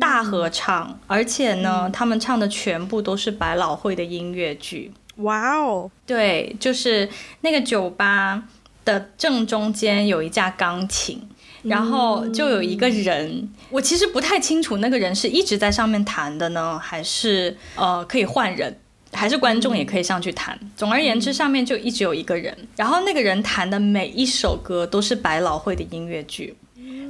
[0.00, 4.92] 大合唱，而且呢，他们唱的全部都是百老汇的音乐剧。
[5.16, 7.08] 哇哦，对，就是
[7.40, 8.42] 那个酒吧
[8.84, 11.20] 的正中间有一架钢琴，
[11.62, 18.78] 然后就有一个人，我其实不太清楚那个人是一直在上面弹的呢，还是呃可以换人，
[19.12, 20.58] 还是观众也可以上去弹。
[20.76, 26.56] 总而言之，上面就一直有一个人，然后那个人弹的每一首歌都是百老汇的音乐剧。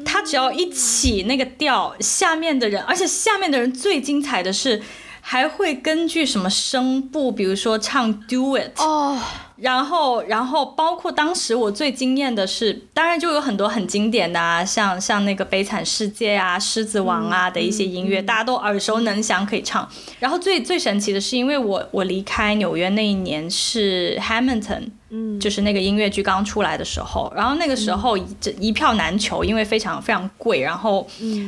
[0.04, 4.80] 他只要一起那个调，下面的人，而且下面的人最精彩的是，
[5.28, 9.18] 还会根据什么声部，比如说唱 Do It 哦。
[9.56, 19.88] 然后，然后包括当时我最惊艳的是，当然就有很多很经典的啊，像像那个《悲惨世界》啊，《狮子王》啊的一些音乐，大家都耳熟能详可以唱。
[20.20, 31.04] 然后最最神奇的是，因为我我离开纽约那一年是 Hamilton，嗯，就是那个音乐剧刚出来的时候，然后那个时候这一票难求，因为非常非常贵，然后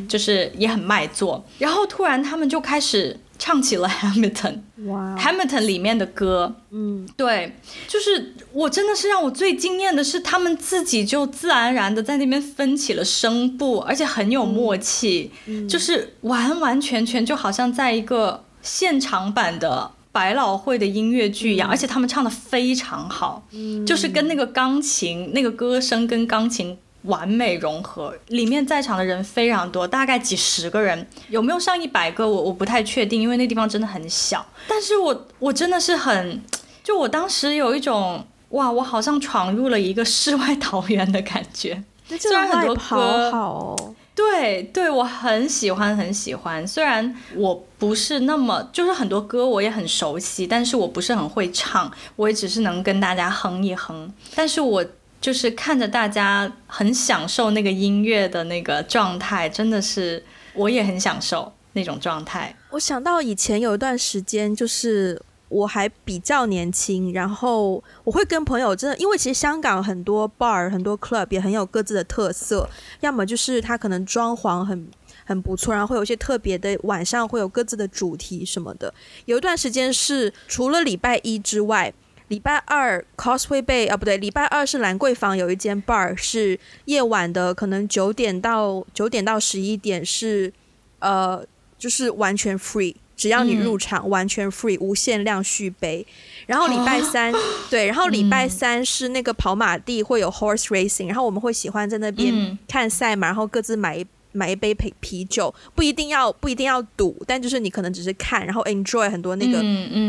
[0.09, 3.21] 就是也很卖座，然后突然他们就开始。
[3.39, 15.31] 唱起了 Hamilton， 哇，Hamilton 里面的歌，嗯，对，就是我真的是让我最惊艳的是，他们自己就自然而然的在那边分起了声部，而且很有默契，
[15.69, 23.47] 就是完完全全就好像在一个现场版的百老汇的音乐剧一样，而且他们唱的非常好，
[23.87, 26.77] 就是跟那个钢琴那个歌声跟钢琴。
[27.09, 32.29] 完美融合，里面在场的人非常多，大概几十个人，有没有上一百个？
[32.29, 34.47] 我我不太确定，因为那地方真的很小。
[34.69, 36.43] 但是我我真的是很，
[36.85, 41.83] 就我当时有一种哇，我好像闯入了一个世外桃源的感觉。
[42.19, 43.77] 虽然很多歌好，
[44.15, 46.67] 对对，我很喜欢很喜欢。
[46.67, 54.13] 虽然我不是那么，就是很多歌我也很熟悉，但是我不是很会唱，我也只是能跟大家哼一哼。
[54.35, 54.85] 但是我。
[55.29, 60.25] 就是看着大家很享受那个音乐的那个状态，真的是
[60.55, 62.57] 我也很享受那种状态。
[62.71, 65.21] 我想到以前有一段时间，就是
[65.51, 72.67] 我还比较年轻，然后我会跟朋友真的，因为其实香港很多 bar、很多 club 也很有各自的特色，
[73.01, 74.89] 要么就是它可能装潢很
[75.27, 78.95] 很不错，然后会有一些特别的晚上会有各自的主题什么的。
[79.27, 81.93] 有一段时间是除了礼拜一之外。
[82.29, 90.53] 礼拜二 Cosway Bay 啊，不对，礼拜二是兰桂坊有一间 bar，是夜晚的，可能九点到九点到十一点是，
[90.99, 91.45] 呃，
[91.79, 96.07] 就是完全 free，只要你入场完全 free，无限量续杯。
[96.47, 97.33] 然后礼拜三，
[97.71, 104.07] 对，然后礼拜三是那个跑马地会有 horse racing，然后我们会喜欢在那边看赛马，然后各自买一。
[104.33, 109.63] 买一杯啤啤酒，不一定要不一定要赌，但就是你可能只是看，然后 enjoy 很多那个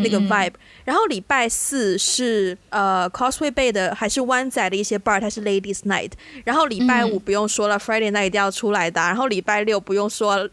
[0.04, 0.54] 那个 vibe。
[0.84, 6.12] 然后礼拜四是呃 Cosway Bay 的还是湾仔的一些 bar，它是 Ladies Night。
[6.44, 9.00] 然后礼拜五不用说了，Friday Night 一定要出来的。
[9.00, 10.48] 然后礼拜六不用说，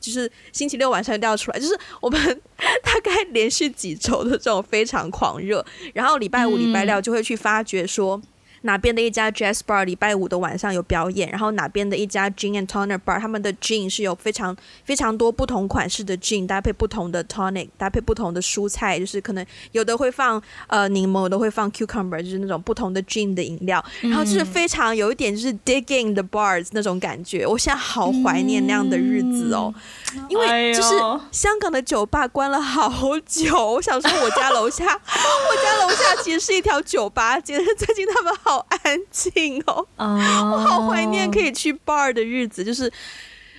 [0.00, 1.58] 就是星期六晚上一定要出来。
[1.58, 2.20] 就是我们
[2.82, 5.64] 大概连续几周的这种非常狂热。
[5.94, 8.20] 然后礼拜五、礼拜六就会去发掘说。
[8.62, 26.14] 哪边的一家 jazz bar 礼拜五的晚上有表演，然后哪边的一家 gin and tonic bar，他们的 gin 是有非常非常多不同款式的 gin，搭配不同的 tonic，搭配不同的蔬菜，就是可能有的会放呃柠檬，有的会放 cucumber，就是那种不同的 gin 的饮料，然后就是非常有一点就是 digging
[26.14, 29.74] the bars 那种感觉，我现在好怀念那样的日子哦，
[30.28, 30.94] 因为就是
[31.32, 32.88] 香港的酒吧关了好
[33.26, 38.51] 久，我想说我家楼下， 我家楼下其实是一条酒吧街，最近他们好。
[38.52, 42.92] 好安静哦，我好怀念可以去 bar 的日子，就是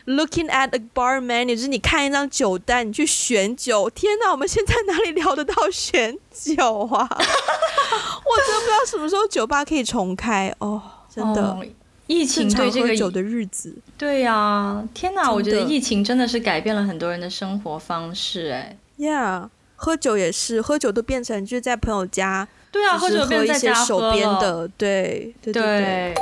[0.05, 3.89] looking at the bar menu，就是你看一张酒单，你去选酒。
[3.89, 7.09] 天哪，我们现在哪里聊得到选酒啊？
[7.09, 10.79] 我真不知道什么时候酒吧可以重开哦，
[11.09, 11.57] 真的。
[12.05, 22.47] 疫情对这个酒的日子，对呀，天哪，我觉得疫情真的是改变了很多人的生活方式，哎，Yeah，喝酒也是，喝酒都变成就是在朋友家。
[22.73, 26.13] 对啊，或者喝一些手边的，对对对对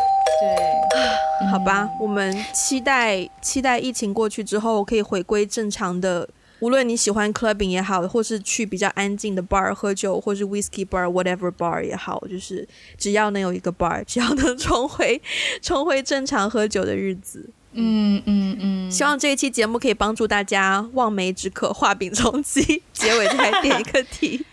[0.41, 6.27] 对， 好吧，我们期待期待疫情过去之后可以回归正常的。
[6.59, 12.67] 无论你喜欢 clubbing 也好，或是去比较安静的 bar 喝酒，或是 whiskey bar whatever bar 也好，就是
[12.99, 15.19] 只要能有一个 bar，只要能 重回
[15.59, 17.49] 重回正常喝酒的日子。
[17.73, 22.83] 嗯嗯嗯，希望这一期节目可以帮助大家望梅止渴，画饼充饥。
[22.93, 24.45] 结尾再点一个题。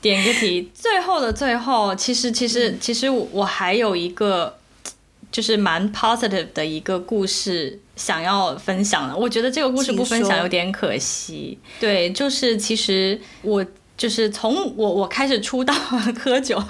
[0.00, 4.56] 点个题，最后的最后，其实其实其实我还有一个，
[5.30, 9.16] 就是蛮 positive 的一个故事想要分享的。
[9.16, 11.58] 我觉得这个故事不分享有点可惜。
[11.78, 13.64] 对，就是其实我。
[14.00, 15.74] 就是从我我开始出道
[16.18, 16.56] 喝酒，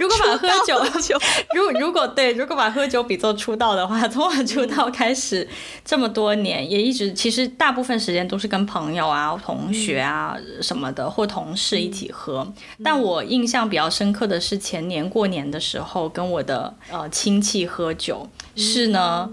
[0.00, 0.76] 如果把喝酒，
[1.54, 5.46] 如如果对，如果把喝酒比作出道的话，从我出道开始
[5.84, 12.52] 这么多年，也一直其实大部分时间都是跟朋友啊、同学啊什么的或同事一起喝。
[12.82, 19.30] 但我印象比较深刻的是前年过年的时候跟我的呃亲戚喝酒，是呢。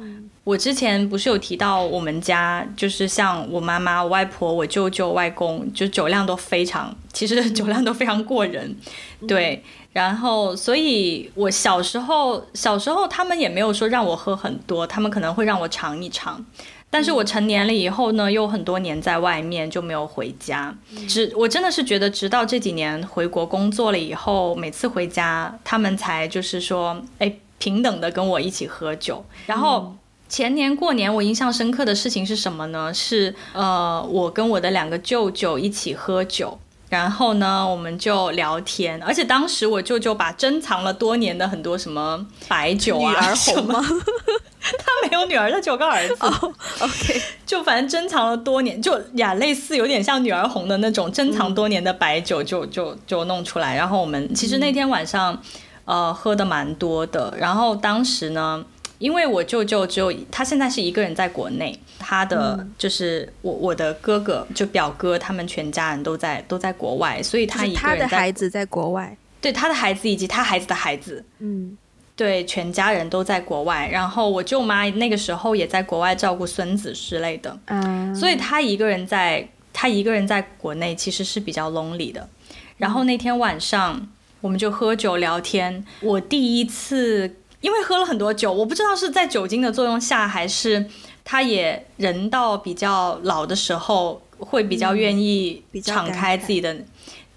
[0.49, 8.75] 我之前不是有提到，我们家就是像我妈妈、我外婆、我舅舅、外公，就酒量都非常其实 酒量都非常过人，
[9.27, 9.63] 对。
[9.93, 16.43] 然后，所以我小时候，小时候他们也没有说让我喝很多，他们可能会让我尝一尝。
[16.89, 20.75] 但是我成年了以后呢，又很多年在外面就没有回家。
[21.07, 29.23] 直我真的是觉得，直到这几年回国工作了以后，每次回家，他们才就是说，哎，平等的跟我一起喝酒。
[29.45, 29.95] 然后
[30.29, 32.93] 前年过年，我印象深刻的事情是什么呢？
[32.93, 36.59] 是呃，我跟我的两个舅舅一起喝酒。
[36.87, 43.79] 然后呢，我们就聊天，而且当时我舅舅把珍藏了多年的很多什么白酒啊，女儿红吗？
[44.59, 46.15] 他没有女儿，他只有个儿子。
[46.81, 53.75] OK，就反正珍藏了多年，就呀，类似有点像女儿红的那种珍藏多年的白酒，就就就弄出来。
[53.75, 55.39] 然后我们其实那天晚上，
[55.85, 57.35] 呃，喝的蛮多的。
[57.37, 58.65] 然后当时呢。
[58.99, 71.77] 因为我舅舅只有他现在是一个人在国内，他的就是我我的哥哥就表哥他们全家人都在都在国外，所以他一个人他的孩子在国外，对他的孩子以及他孩子的孩子，嗯，
[72.13, 73.87] 对，全家人都在国外。
[73.89, 82.27] 然后我舅妈那个时候也在国外照顾孙子之类的，嗯，所以他一个人在他一个人在国内其实是比较 lonely 的。
[82.75, 84.09] 然后那天晚上
[84.41, 87.37] 我们就喝酒聊天，我第一次。
[87.61, 90.85] 因为喝了很多酒，我不知道是在酒精的作用下，还是
[91.23, 96.75] 他也人到比较老的时候，会比较愿意敞开自己的，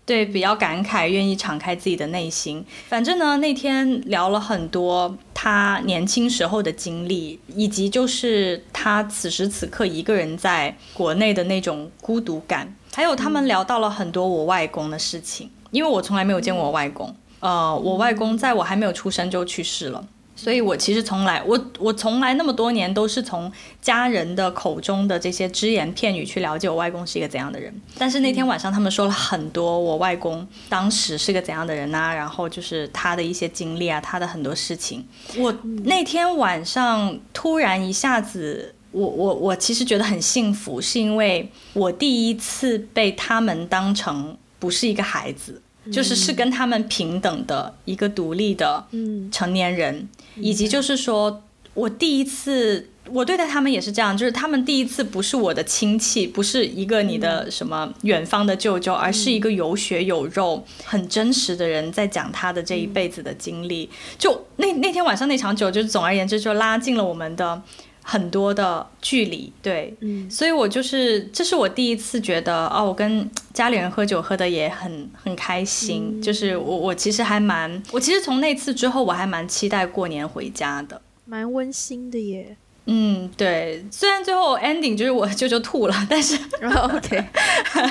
[0.06, 2.64] 对，比较感慨，愿意敞开自己的内心。
[2.88, 17.12] 反正呢，那天聊了很多他年轻时候的经历，以及就是他此时此刻一个人在国内的那种孤独感，还有他们聊到了很多我外公的事情，因为我从来没有见过我外公。
[17.42, 27.74] 呃，我外公在我还没有出生就去世了，所以我其实从来，我我从来那么多年都是从家人的口中的这些只言片语去了解我外公是一个怎样的人。
[27.98, 35.04] 但是那天晚上他们说了很多我外公当时是个怎样的人呐，然后就是他的一些经历啊，他的很多事情。
[35.36, 35.52] 我
[35.84, 45.60] 那天晚上突然一下子，我我我其实觉得很幸福，是因为我第一次被他们当成不是一个孩子。
[45.90, 48.84] 就是是跟他们平等的一个独立的
[49.30, 51.42] 成年人，以及就是说
[51.74, 63.90] 我第一次我对待他们也是这样，就是他们第一次不是我的亲戚，不是一个你的什么远方的舅舅，而是一个有血有肉、很真实的人在讲他的这一辈子的经历。
[64.16, 67.62] 就那那天晚上那场酒，就是总而言之就拉近了我们的。
[68.02, 82.56] 很多的距离，对，嗯，所以我就是，这是我第一次觉得，哦，我跟家里人喝酒喝的也很很开心，就是我我其实还蛮，我其实从那次之后，我还蛮期待过年回家的，蛮温馨的耶。
[82.86, 87.24] 嗯，对，虽然最后 ending 就是我 舅舅吐了，但是 OK，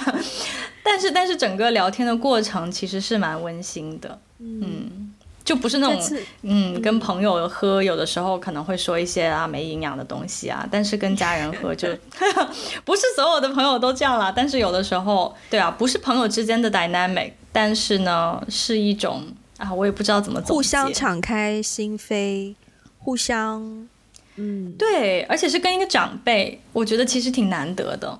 [0.84, 5.11] 但是但是整个聊天的过程其实是蛮温馨的，嗯。
[5.44, 11.88] 就不是那种，嗯，跟朋友喝，有的时候可能会说一些啊没营养的东西啊，但是跟家人喝就，
[12.86, 14.32] 不是所有的朋友都这样啦。
[14.34, 19.24] 但是有的时候，对啊，不是朋友之间的 dynamic，但是呢，是一种
[19.58, 22.54] 啊，我也不知道怎么互相敞开心扉，
[23.00, 23.88] 互相，
[24.36, 28.20] 嗯，对，而且是跟一个长辈，我觉得其实挺难得的。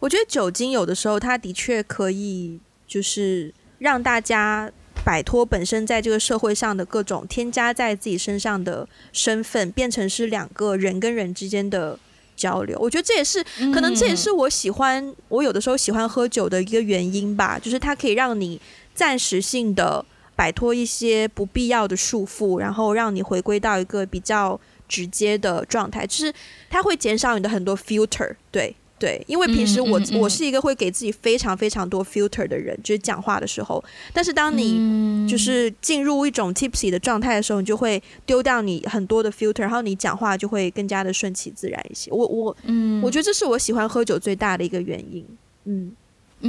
[0.00, 2.58] 我觉得酒精有的时候它的确可以，
[2.88, 4.70] 就是让大家。
[5.06, 11.96] 摆脱本身在这个社会上的各种添加在自己身上的身份，变成是两个人跟人之间的
[12.34, 12.76] 交流。
[12.80, 13.40] 我觉得这也是
[13.72, 17.56] 可能，这也是我喜欢我有的时候喜欢喝酒的一个原因吧。
[17.56, 18.60] 就是它可以让你
[18.96, 20.04] 暂时性的
[20.34, 26.04] 摆脱一些不必要的束缚，然后让你回归到一个比较直接的状态。
[26.04, 26.34] 就是
[26.68, 28.74] 它会减少你的很多 filter，对。
[28.98, 33.84] 对，因为平时我我是一个会给自己非常非常多 filter 的人，就是讲话的时候。
[34.12, 42.10] 但是当你就是进入一种 tipsy 的状态的时候，你就会丢掉你很多的 filter，然后你讲话就会更加的顺其自然一些。
[42.10, 45.22] 我我嗯，我觉得这是我喜欢喝酒最大的一个原因。
[45.64, 45.94] 嗯，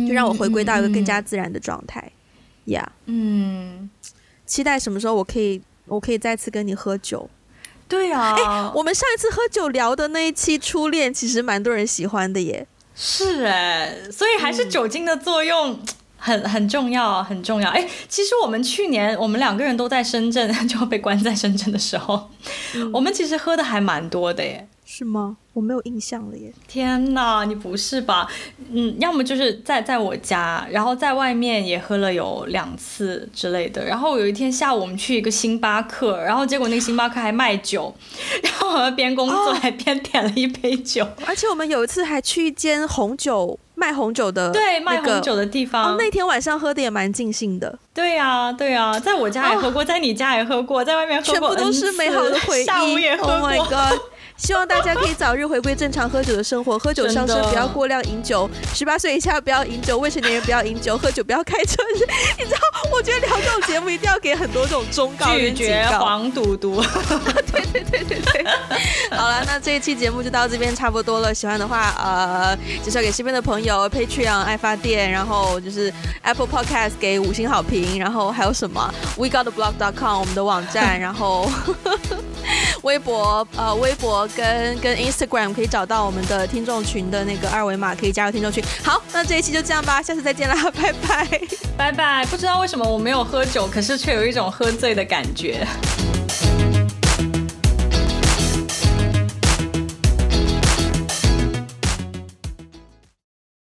[0.08, 2.10] 就让我回归到一个更加自然的状态。
[2.66, 3.90] 呀，嗯，
[4.46, 7.30] 期待什么时候我可以我可以再次跟你喝酒。
[7.88, 12.68] 对啊，哎，我们上一次喝酒聊的那一期初恋，其实蛮多人喜欢的耶。
[12.96, 15.80] 是哎，所以还是酒精的作用
[16.18, 17.70] 很很重要，很重要。
[17.70, 22.30] 哎，其实我们去年我们两个人都在深圳，就被关在深圳的时候，
[22.92, 24.68] 我们其实喝的还蛮多的耶。
[24.90, 25.36] 是吗？
[25.52, 26.54] 我没有印象了耶！
[26.66, 28.26] 天哪，你不是吧？
[28.72, 33.84] 嗯，要么就是在在我家，然后在外面也喝了有两次之类的。
[33.84, 37.94] 然后有一天下午我们去一个星巴克，然后结果那个星巴克还卖酒，
[38.42, 41.06] 然后我们边工作还边点了一杯酒。
[41.26, 45.98] 而且我们有一次还去一间红酒卖红酒的，对，卖红酒的地方。
[45.98, 47.78] 那天晚上喝的也蛮尽兴的。
[47.94, 52.64] 对呀，对呀，在我家也喝过，在你家也喝过，在外面喝过，全部都是美好的回忆。
[52.64, 53.34] 下午也喝过。
[53.34, 54.00] Oh my god！
[54.38, 58.50] 希望大家可以早日回归正常喝酒的生活，喝酒伤身，不要过量饮酒。
[58.74, 61.82] 十八岁以下不要饮酒，未成年人不要饮酒，喝酒不要开车。
[62.38, 62.58] 你知道，
[62.94, 66.82] 我觉得聊这种节目一定要给很多这种忠告拒绝黄赌毒。
[67.52, 68.46] 对对对对对。
[69.18, 71.34] 好了，那这一期节目就到这边差不多了。
[71.34, 81.50] 喜欢的话，呃，介绍给身边的朋友，Patreon 爱发电，然后就是 Apple Podcast 给五星好评，然后还有什么 WeGotTheBlog.com 我们的网站，然后
[82.84, 84.27] 微博，呃，微博。
[84.36, 88.64] 跟跟 Instagram 可以找到我们的听众群的那个二维码，可以加入听众群。
[88.84, 91.42] 好，那这一期就这样吧，下次再见啦， 拜拜，
[91.78, 92.26] 拜拜。
[92.26, 95.66] 不知道为什么我没有喝酒，可是却有一种喝醉的感觉。